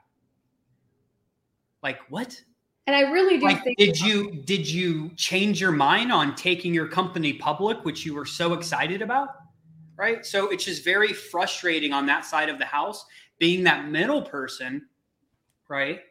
Like, 1.83 1.99
what? 2.09 2.41
And 2.87 2.95
I 2.95 3.11
really 3.11 3.37
do 3.37 3.45
like 3.45 3.63
think. 3.63 3.77
did 3.77 3.99
you 3.99 4.41
did 4.43 4.67
you 4.67 5.11
change 5.15 5.61
your 5.61 5.71
mind 5.71 6.11
on 6.11 6.35
taking 6.35 6.73
your 6.73 6.87
company 6.87 7.31
public 7.31 7.85
which 7.85 8.05
you 8.05 8.13
were 8.15 8.25
so 8.25 8.53
excited 8.53 9.03
about 9.03 9.29
right 9.95 10.25
so 10.25 10.49
it's 10.49 10.65
just 10.65 10.83
very 10.83 11.13
frustrating 11.13 11.93
on 11.93 12.07
that 12.07 12.25
side 12.25 12.49
of 12.49 12.57
the 12.57 12.65
house 12.65 13.05
being 13.37 13.63
that 13.63 13.87
middle 13.87 14.23
person 14.23 14.87
right 15.69 16.01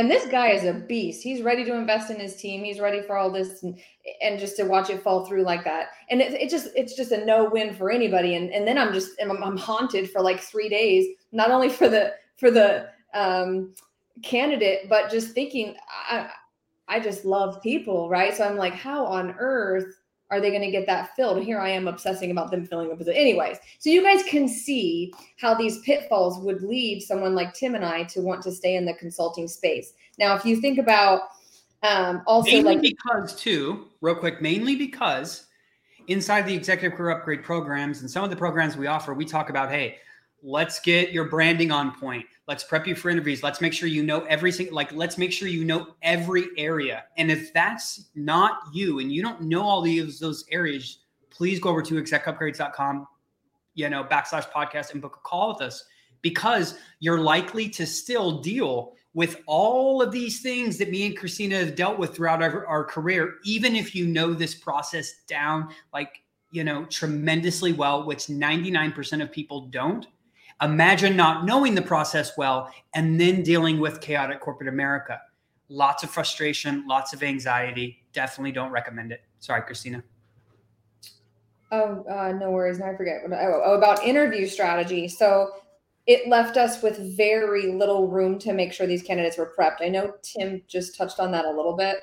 And 0.00 0.10
this 0.10 0.26
guy 0.26 0.52
is 0.52 0.64
a 0.64 0.72
beast. 0.72 1.22
He's 1.22 1.42
ready 1.42 1.62
to 1.62 1.74
invest 1.74 2.10
in 2.10 2.18
his 2.18 2.34
team. 2.36 2.64
He's 2.64 2.80
ready 2.80 3.02
for 3.02 3.18
all 3.18 3.30
this, 3.30 3.62
and, 3.62 3.78
and 4.22 4.40
just 4.40 4.56
to 4.56 4.62
watch 4.62 4.88
it 4.88 5.02
fall 5.02 5.26
through 5.26 5.42
like 5.42 5.62
that. 5.64 5.88
And 6.08 6.22
it, 6.22 6.32
it 6.32 6.48
just 6.48 6.68
it's 6.74 6.96
just 6.96 7.12
a 7.12 7.22
no 7.26 7.50
win 7.50 7.74
for 7.74 7.90
anybody. 7.90 8.34
And 8.34 8.50
and 8.50 8.66
then 8.66 8.78
I'm 8.78 8.94
just 8.94 9.10
I'm, 9.20 9.30
I'm 9.30 9.58
haunted 9.58 10.10
for 10.10 10.22
like 10.22 10.40
three 10.40 10.70
days, 10.70 11.06
not 11.32 11.50
only 11.50 11.68
for 11.68 11.90
the 11.90 12.14
for 12.38 12.50
the 12.50 12.88
um, 13.12 13.74
candidate, 14.22 14.88
but 14.88 15.10
just 15.10 15.32
thinking 15.32 15.76
I 16.08 16.30
I 16.88 16.98
just 16.98 17.26
love 17.26 17.60
people, 17.62 18.08
right? 18.08 18.34
So 18.34 18.48
I'm 18.48 18.56
like, 18.56 18.72
how 18.72 19.04
on 19.04 19.34
earth 19.38 19.99
are 20.30 20.40
they 20.40 20.50
going 20.50 20.62
to 20.62 20.70
get 20.70 20.86
that 20.86 21.14
filled? 21.16 21.42
Here 21.42 21.58
I 21.58 21.70
am 21.70 21.88
obsessing 21.88 22.30
about 22.30 22.50
them 22.50 22.64
filling 22.64 22.92
a 22.92 22.96
position. 22.96 23.20
Anyways, 23.20 23.58
so 23.78 23.90
you 23.90 24.02
guys 24.02 24.22
can 24.24 24.46
see 24.48 25.12
how 25.38 25.54
these 25.54 25.80
pitfalls 25.80 26.38
would 26.44 26.62
lead 26.62 27.00
someone 27.00 27.34
like 27.34 27.52
Tim 27.54 27.74
and 27.74 27.84
I 27.84 28.04
to 28.04 28.20
want 28.20 28.42
to 28.42 28.52
stay 28.52 28.76
in 28.76 28.84
the 28.84 28.94
consulting 28.94 29.48
space. 29.48 29.92
Now, 30.18 30.36
if 30.36 30.44
you 30.44 30.60
think 30.60 30.78
about 30.78 31.22
um, 31.82 32.22
also 32.26 32.50
mainly 32.50 32.74
like 32.74 32.82
because 32.82 33.34
too 33.34 33.86
real 34.00 34.14
quick 34.14 34.42
mainly 34.42 34.76
because 34.76 35.46
inside 36.08 36.42
the 36.42 36.54
executive 36.54 36.96
career 36.96 37.16
upgrade 37.16 37.42
programs 37.42 38.02
and 38.02 38.10
some 38.10 38.22
of 38.22 38.28
the 38.28 38.36
programs 38.36 38.76
we 38.76 38.86
offer 38.86 39.14
we 39.14 39.24
talk 39.24 39.48
about 39.48 39.70
hey 39.70 39.96
let's 40.42 40.80
get 40.80 41.12
your 41.12 41.24
branding 41.24 41.70
on 41.70 41.98
point. 41.98 42.24
Let's 42.48 42.64
prep 42.64 42.86
you 42.86 42.94
for 42.94 43.10
interviews. 43.10 43.42
Let's 43.42 43.60
make 43.60 43.72
sure 43.72 43.88
you 43.88 44.02
know 44.02 44.22
every 44.22 44.52
single 44.52 44.74
like 44.74 44.92
let's 44.92 45.18
make 45.18 45.32
sure 45.32 45.48
you 45.48 45.64
know 45.64 45.88
every 46.02 46.48
area. 46.56 47.04
And 47.16 47.30
if 47.30 47.52
that's 47.52 48.10
not 48.14 48.60
you 48.72 48.98
and 48.98 49.12
you 49.12 49.22
don't 49.22 49.42
know 49.42 49.62
all 49.62 49.82
these 49.82 50.18
those 50.18 50.44
areas 50.50 51.00
please 51.30 51.58
go 51.58 51.70
over 51.70 51.80
to 51.80 51.94
execupgrades.com 51.94 53.06
you 53.74 53.88
know 53.88 54.04
backslash 54.04 54.50
podcast 54.50 54.92
and 54.92 55.00
book 55.00 55.20
a 55.24 55.26
call 55.26 55.54
with 55.54 55.62
us 55.62 55.84
because 56.22 56.76
you're 56.98 57.20
likely 57.20 57.68
to 57.68 57.86
still 57.86 58.40
deal 58.40 58.92
with 59.14 59.40
all 59.46 60.02
of 60.02 60.12
these 60.12 60.40
things 60.40 60.78
that 60.78 60.90
me 60.90 61.06
and 61.06 61.16
Christina 61.16 61.56
have 61.56 61.74
dealt 61.74 61.98
with 61.98 62.14
throughout 62.14 62.42
our, 62.42 62.66
our 62.66 62.84
career, 62.84 63.36
even 63.44 63.74
if 63.74 63.94
you 63.94 64.06
know 64.06 64.34
this 64.34 64.54
process 64.54 65.22
down 65.26 65.68
like, 65.92 66.22
you 66.52 66.62
know, 66.62 66.84
tremendously 66.84 67.72
well, 67.72 68.04
which 68.04 68.26
99% 68.26 69.22
of 69.22 69.32
people 69.32 69.62
don't. 69.62 70.06
Imagine 70.62 71.16
not 71.16 71.44
knowing 71.44 71.74
the 71.74 71.82
process 71.82 72.36
well 72.36 72.70
and 72.94 73.18
then 73.20 73.42
dealing 73.42 73.80
with 73.80 74.00
chaotic 74.00 74.40
corporate 74.40 74.68
America. 74.68 75.20
Lots 75.68 76.02
of 76.02 76.10
frustration, 76.10 76.86
lots 76.86 77.12
of 77.12 77.22
anxiety. 77.22 78.04
Definitely 78.12 78.52
don't 78.52 78.70
recommend 78.70 79.12
it. 79.12 79.22
Sorry, 79.38 79.62
Christina. 79.62 80.02
oh 81.72 82.04
uh, 82.10 82.32
no 82.32 82.50
worries, 82.50 82.78
now 82.78 82.90
I 82.90 82.96
forget 82.96 83.22
oh, 83.24 83.62
oh 83.64 83.74
about 83.74 84.04
interview 84.04 84.46
strategy. 84.46 85.08
So 85.08 85.50
it 86.06 86.28
left 86.28 86.56
us 86.56 86.82
with 86.82 87.16
very 87.16 87.72
little 87.72 88.08
room 88.08 88.38
to 88.40 88.52
make 88.52 88.72
sure 88.72 88.86
these 88.86 89.02
candidates 89.02 89.38
were 89.38 89.52
prepped. 89.56 89.80
I 89.80 89.88
know 89.88 90.14
Tim 90.22 90.62
just 90.66 90.96
touched 90.96 91.20
on 91.20 91.30
that 91.32 91.44
a 91.44 91.50
little 91.50 91.76
bit. 91.76 91.98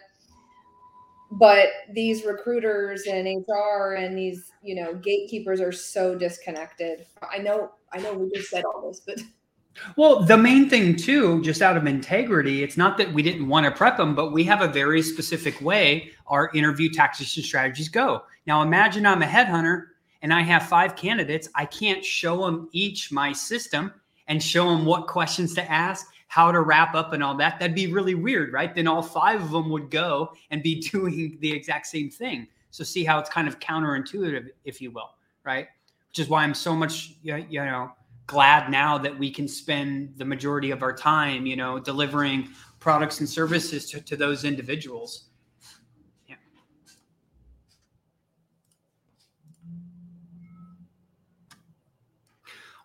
But 1.32 1.68
these 1.92 2.24
recruiters 2.24 3.04
and 3.04 3.28
HR 3.46 3.96
and 3.96 4.18
these, 4.18 4.52
you 4.64 4.76
know, 4.76 4.94
gatekeepers 4.94 5.60
are 5.60 5.74
so 5.74 6.16
disconnected. 6.16 7.06
I 7.22 7.40
know, 7.40 7.72
I 7.98 8.02
know 8.02 8.14
we 8.14 8.30
just 8.30 8.50
said 8.50 8.64
all 8.64 8.88
this, 8.88 9.02
but 9.06 9.20
Well, 9.96 10.24
the 10.24 10.38
main 10.38 10.70
thing 10.70 10.96
too, 10.96 11.42
just 11.44 11.62
out 11.62 11.78
of 11.78 11.86
integrity, 11.86 12.64
it's 12.64 12.78
not 12.78 12.98
that 12.98 13.12
we 13.14 13.22
didn't 13.22 13.48
want 13.48 13.66
to 13.66 13.72
prep 13.72 13.98
them, 13.98 14.16
but 14.16 14.32
we 14.32 14.44
have 14.44 14.62
a 14.62 14.68
very 14.68 15.02
specific 15.02 15.60
way 15.62 16.12
our 16.28 16.52
interview 16.54 16.90
tactics 16.90 17.36
and 17.38 17.46
strategies 17.46 17.90
go. 17.90 18.24
Now, 18.46 18.62
imagine 18.62 19.06
I'm 19.06 19.22
a 19.22 19.28
headhunter 19.28 19.86
and 20.22 20.34
I 20.34 20.42
have 20.42 20.64
five 20.64 20.96
candidates. 20.96 21.48
I 21.56 21.66
can't 21.66 22.04
show 22.04 22.46
them 22.46 22.70
each 22.72 23.12
my 23.12 23.32
system 23.32 23.94
and 24.28 24.42
show 24.42 24.70
them 24.70 24.86
what 24.86 25.08
questions 25.08 25.54
to 25.56 25.72
ask, 25.72 26.08
how 26.28 26.52
to 26.52 26.62
wrap 26.62 26.96
up, 26.96 27.14
and 27.14 27.24
all 27.24 27.36
that. 27.38 27.60
That'd 27.60 27.76
be 27.76 27.88
really 27.88 28.16
weird, 28.16 28.52
right? 28.52 28.74
Then 28.74 28.88
all 28.88 29.02
five 29.02 29.42
of 29.42 29.52
them 29.52 29.70
would 29.70 29.90
go 29.90 30.32
and 30.52 30.64
be 30.64 30.82
doing 30.92 31.38
the 31.40 31.52
exact 31.52 31.88
same 31.88 32.10
thing. 32.10 32.48
So 32.72 32.84
see 32.84 33.04
how 33.04 33.20
it's 33.20 33.30
kind 33.30 33.48
of 33.48 33.60
counterintuitive, 33.60 34.48
if 34.66 34.82
you 34.82 34.92
will, 34.92 35.12
right? 35.44 35.68
Which 36.10 36.20
is 36.20 36.30
why 36.30 36.44
I'm 36.44 36.54
so 36.54 36.76
much, 36.76 37.14
you 37.22 37.64
know, 37.64 37.92
glad 38.26 38.70
now 38.70 38.98
that 38.98 39.18
we 39.18 39.32
can 39.32 39.48
spend 39.48 40.14
the 40.18 40.26
majority 40.26 40.72
of 40.72 40.84
our 40.84 40.94
time, 40.94 41.46
you 41.46 41.56
know, 41.56 41.80
delivering 41.80 42.50
products 42.80 43.20
and 43.20 43.30
services 43.30 43.90
to, 43.92 44.02
to 44.02 44.16
those 44.16 44.44
individuals. 44.44 45.26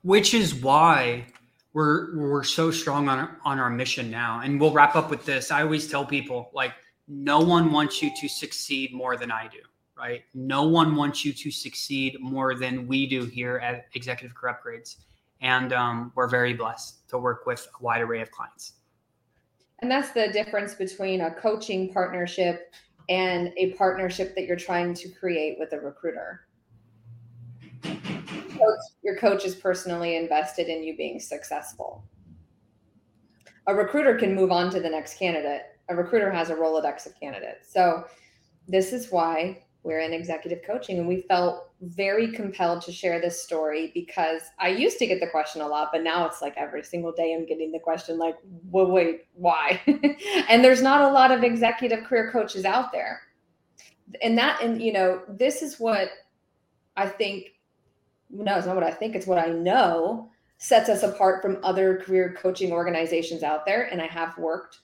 Which 0.05 0.35
is 0.35 0.53
why 0.53 1.27
we're 1.75 2.17
we're 2.17 2.43
so 2.43 2.73
strong 2.73 3.09
on 3.09 3.21
our, 3.21 3.39
on 3.45 3.61
our 3.61 3.71
mission 3.71 4.11
now. 4.11 4.41
And 4.43 4.61
we'll 4.61 4.73
wrap 4.73 4.97
up 4.97 5.11
with 5.11 5.25
this. 5.25 5.53
I 5.53 5.63
always 5.63 5.89
tell 5.89 6.05
people 6.05 6.51
like 6.53 6.73
no 7.07 7.39
one 7.39 7.71
wants 7.71 8.03
you 8.03 8.11
to 8.21 8.29
succeed 8.29 8.93
more 8.93 9.17
than 9.17 9.31
I 9.31 9.47
do, 9.47 9.61
right? 10.03 10.25
No 10.35 10.65
one 10.65 10.97
wants 10.97 11.25
you 11.25 11.33
to 11.33 11.51
succeed 11.51 12.19
more 12.21 12.55
than 12.55 12.87
we 12.87 13.07
do 13.07 13.25
here 13.25 13.59
at 13.59 13.87
Executive 13.95 14.35
Career 14.35 14.59
Upgrades 14.63 14.97
and 15.43 15.73
um, 15.73 16.13
we're 16.15 16.29
very 16.29 16.55
blessed 16.55 17.07
to 17.09 17.19
work 17.19 17.47
with 17.47 17.69
a 17.79 17.83
wide 17.83 18.01
array 18.01 18.23
of 18.23 18.31
clients. 18.31 18.75
And 19.81 19.91
that's 19.91 20.13
the 20.13 20.29
difference 20.29 20.75
between 20.75 21.23
a 21.23 21.35
coaching 21.35 21.93
partnership 21.93 22.73
and 23.09 23.53
a 23.57 23.73
partnership 23.73 24.37
that 24.37 24.47
you're 24.47 24.57
trying 24.57 24.95
to 24.95 25.09
create 25.09 25.57
with 25.59 25.73
a 25.73 25.81
recruiter. 25.81 26.47
Your 29.03 29.17
coach 29.19 29.45
is 29.45 29.57
personally 29.57 30.15
invested 30.15 30.69
in 30.69 30.85
you 30.85 30.97
being 30.97 31.19
successful. 31.19 32.05
A 33.67 33.75
recruiter 33.75 34.15
can 34.15 34.37
move 34.37 34.53
on 34.53 34.71
to 34.71 34.79
the 34.81 34.89
next 34.89 35.19
candidate. 35.19 35.63
A 35.89 35.97
recruiter 35.97 36.31
has 36.31 36.51
a 36.51 36.55
Rolodex 36.55 37.07
of 37.07 37.19
candidates. 37.19 37.73
So, 37.73 38.05
this 38.69 38.93
is 38.93 39.11
why 39.11 39.65
we're 39.85 40.01
in 40.01 40.13
executive 40.13 40.61
coaching 40.65 40.99
and 40.99 41.09
we 41.09 41.23
felt 41.23 41.71
very 41.81 42.31
compelled 42.31 42.83
to 42.83 42.93
share 42.93 43.21
this 43.21 43.43
story 43.43 43.91
because 43.95 44.43
I 44.59 44.69
used 44.69 44.99
to 44.99 45.07
get 45.07 45.21
the 45.21 45.27
question 45.27 45.61
a 45.61 45.67
lot, 45.67 45.91
but 45.93 46.05
now 46.05 46.25
it's 46.27 46.41
like 46.41 46.55
every 46.57 46.85
single 46.85 47.11
day 47.11 47.35
I'm 47.35 47.47
getting 47.47 47.73
the 47.73 47.81
question 47.81 48.17
like, 48.19 48.37
well, 48.71 48.87
wait, 48.87 49.27
why? 49.35 49.81
and 50.49 50.65
there's 50.65 50.83
not 50.83 51.01
a 51.01 51.13
lot 51.13 51.33
of 51.33 51.43
executive 51.43 52.05
career 52.05 52.31
coaches 52.31 52.65
out 52.65 52.93
there. 52.93 53.23
And 54.23 54.39
that, 54.39 54.63
and 54.63 54.81
you 54.81 54.93
know, 54.93 55.23
this 55.29 55.63
is 55.63 55.81
what 55.81 56.11
I 56.97 57.09
think, 57.09 57.55
no, 58.31 58.57
it's 58.57 58.67
not 58.67 58.77
what 58.77 58.85
I 58.85 58.93
think, 58.93 59.17
it's 59.17 59.27
what 59.27 59.39
I 59.39 59.49
know 59.49 60.29
sets 60.59 60.89
us 60.89 61.03
apart 61.03 61.43
from 61.43 61.59
other 61.65 61.97
career 61.97 62.37
coaching 62.41 62.71
organizations 62.71 63.43
out 63.43 63.67
there. 63.67 63.83
And 63.91 64.01
I 64.01 64.07
have 64.07 64.39
worked 64.39 64.79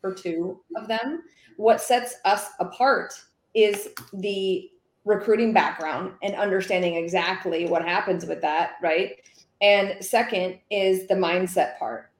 for 0.00 0.14
two 0.14 0.60
of 0.76 0.86
them. 0.86 1.24
What 1.56 1.80
sets 1.80 2.14
us 2.24 2.50
apart 2.60 3.14
is 3.54 3.88
the 4.12 4.70
recruiting 5.04 5.52
background 5.52 6.12
and 6.22 6.34
understanding 6.34 6.96
exactly 6.96 7.66
what 7.66 7.82
happens 7.82 8.26
with 8.26 8.40
that, 8.42 8.72
right? 8.82 9.16
And 9.60 10.04
second 10.04 10.58
is 10.70 11.06
the 11.08 11.14
mindset 11.14 11.78
part 11.78 12.10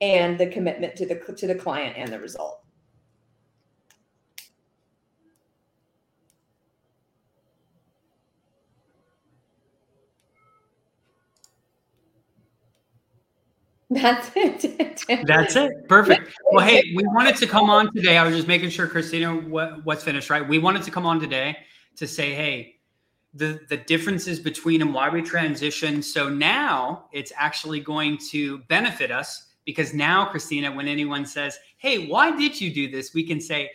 and 0.00 0.38
the 0.38 0.46
commitment 0.46 0.96
to 0.96 1.06
the 1.06 1.16
to 1.36 1.46
the 1.46 1.54
client 1.54 1.96
and 1.96 2.12
the 2.12 2.20
result. 2.20 2.60
That's 13.90 14.30
it. 14.34 15.04
That's 15.26 15.54
it. 15.54 15.88
Perfect. 15.88 16.32
Well, 16.50 16.66
hey, 16.66 16.92
we 16.96 17.04
wanted 17.06 17.36
to 17.36 17.46
come 17.46 17.70
on 17.70 17.94
today. 17.94 18.18
I 18.18 18.26
was 18.26 18.34
just 18.34 18.48
making 18.48 18.70
sure, 18.70 18.88
Christina, 18.88 19.32
what, 19.32 19.84
what's 19.84 20.02
finished, 20.02 20.28
right? 20.28 20.46
We 20.46 20.58
wanted 20.58 20.82
to 20.84 20.90
come 20.90 21.06
on 21.06 21.20
today 21.20 21.56
to 21.94 22.06
say, 22.06 22.34
hey, 22.34 22.76
the 23.34 23.60
the 23.68 23.76
differences 23.76 24.40
between 24.40 24.82
and 24.82 24.92
why 24.92 25.08
we 25.08 25.22
transition. 25.22 26.02
So 26.02 26.28
now 26.28 27.04
it's 27.12 27.32
actually 27.36 27.78
going 27.78 28.18
to 28.30 28.58
benefit 28.66 29.12
us 29.12 29.46
because 29.64 29.94
now, 29.94 30.24
Christina, 30.26 30.72
when 30.72 30.88
anyone 30.88 31.24
says, 31.24 31.58
hey, 31.76 32.06
why 32.06 32.36
did 32.36 32.60
you 32.60 32.72
do 32.72 32.90
this? 32.90 33.14
We 33.14 33.24
can 33.24 33.40
say, 33.40 33.70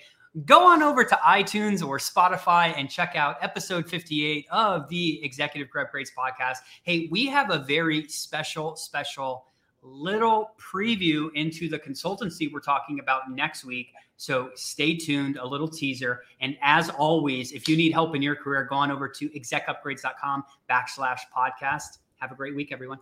go 0.46 0.68
on 0.68 0.82
over 0.82 1.04
to 1.04 1.16
iTunes 1.26 1.86
or 1.86 2.00
Spotify 2.00 2.74
and 2.78 2.90
check 2.90 3.16
out 3.16 3.38
episode 3.42 3.90
58 3.90 4.46
of 4.52 4.90
the 4.90 5.24
Executive 5.24 5.70
Career 5.70 5.90
Upgrades 5.94 6.10
podcast. 6.18 6.58
Hey, 6.84 7.08
we 7.12 7.28
have 7.28 7.52
a 7.52 7.60
very 7.60 8.08
special, 8.08 8.76
special 8.76 9.46
little 9.82 10.52
preview 10.60 11.30
into 11.34 11.70
the 11.70 11.80
consultancy 11.80 12.52
we're 12.52 12.60
talking 12.60 13.00
about 13.00 13.32
next 13.32 13.66
week. 13.66 13.94
So 14.18 14.52
stay 14.56 14.96
tuned, 14.96 15.38
a 15.38 15.46
little 15.46 15.68
teaser. 15.68 16.22
And 16.42 16.56
as 16.62 16.90
always, 16.90 17.52
if 17.54 17.68
you 17.68 17.76
need 17.76 17.92
help 17.92 18.16
in 18.16 18.22
your 18.22 18.36
career, 18.36 18.66
go 18.66 18.76
on 18.76 18.92
over 18.92 19.10
to 19.10 19.30
execupgrades.com 19.30 20.44
backslash 20.70 21.22
podcast. 21.36 21.98
Have 22.18 22.32
a 22.32 22.36
great 22.36 22.56
week, 22.56 22.72
everyone. 22.72 23.00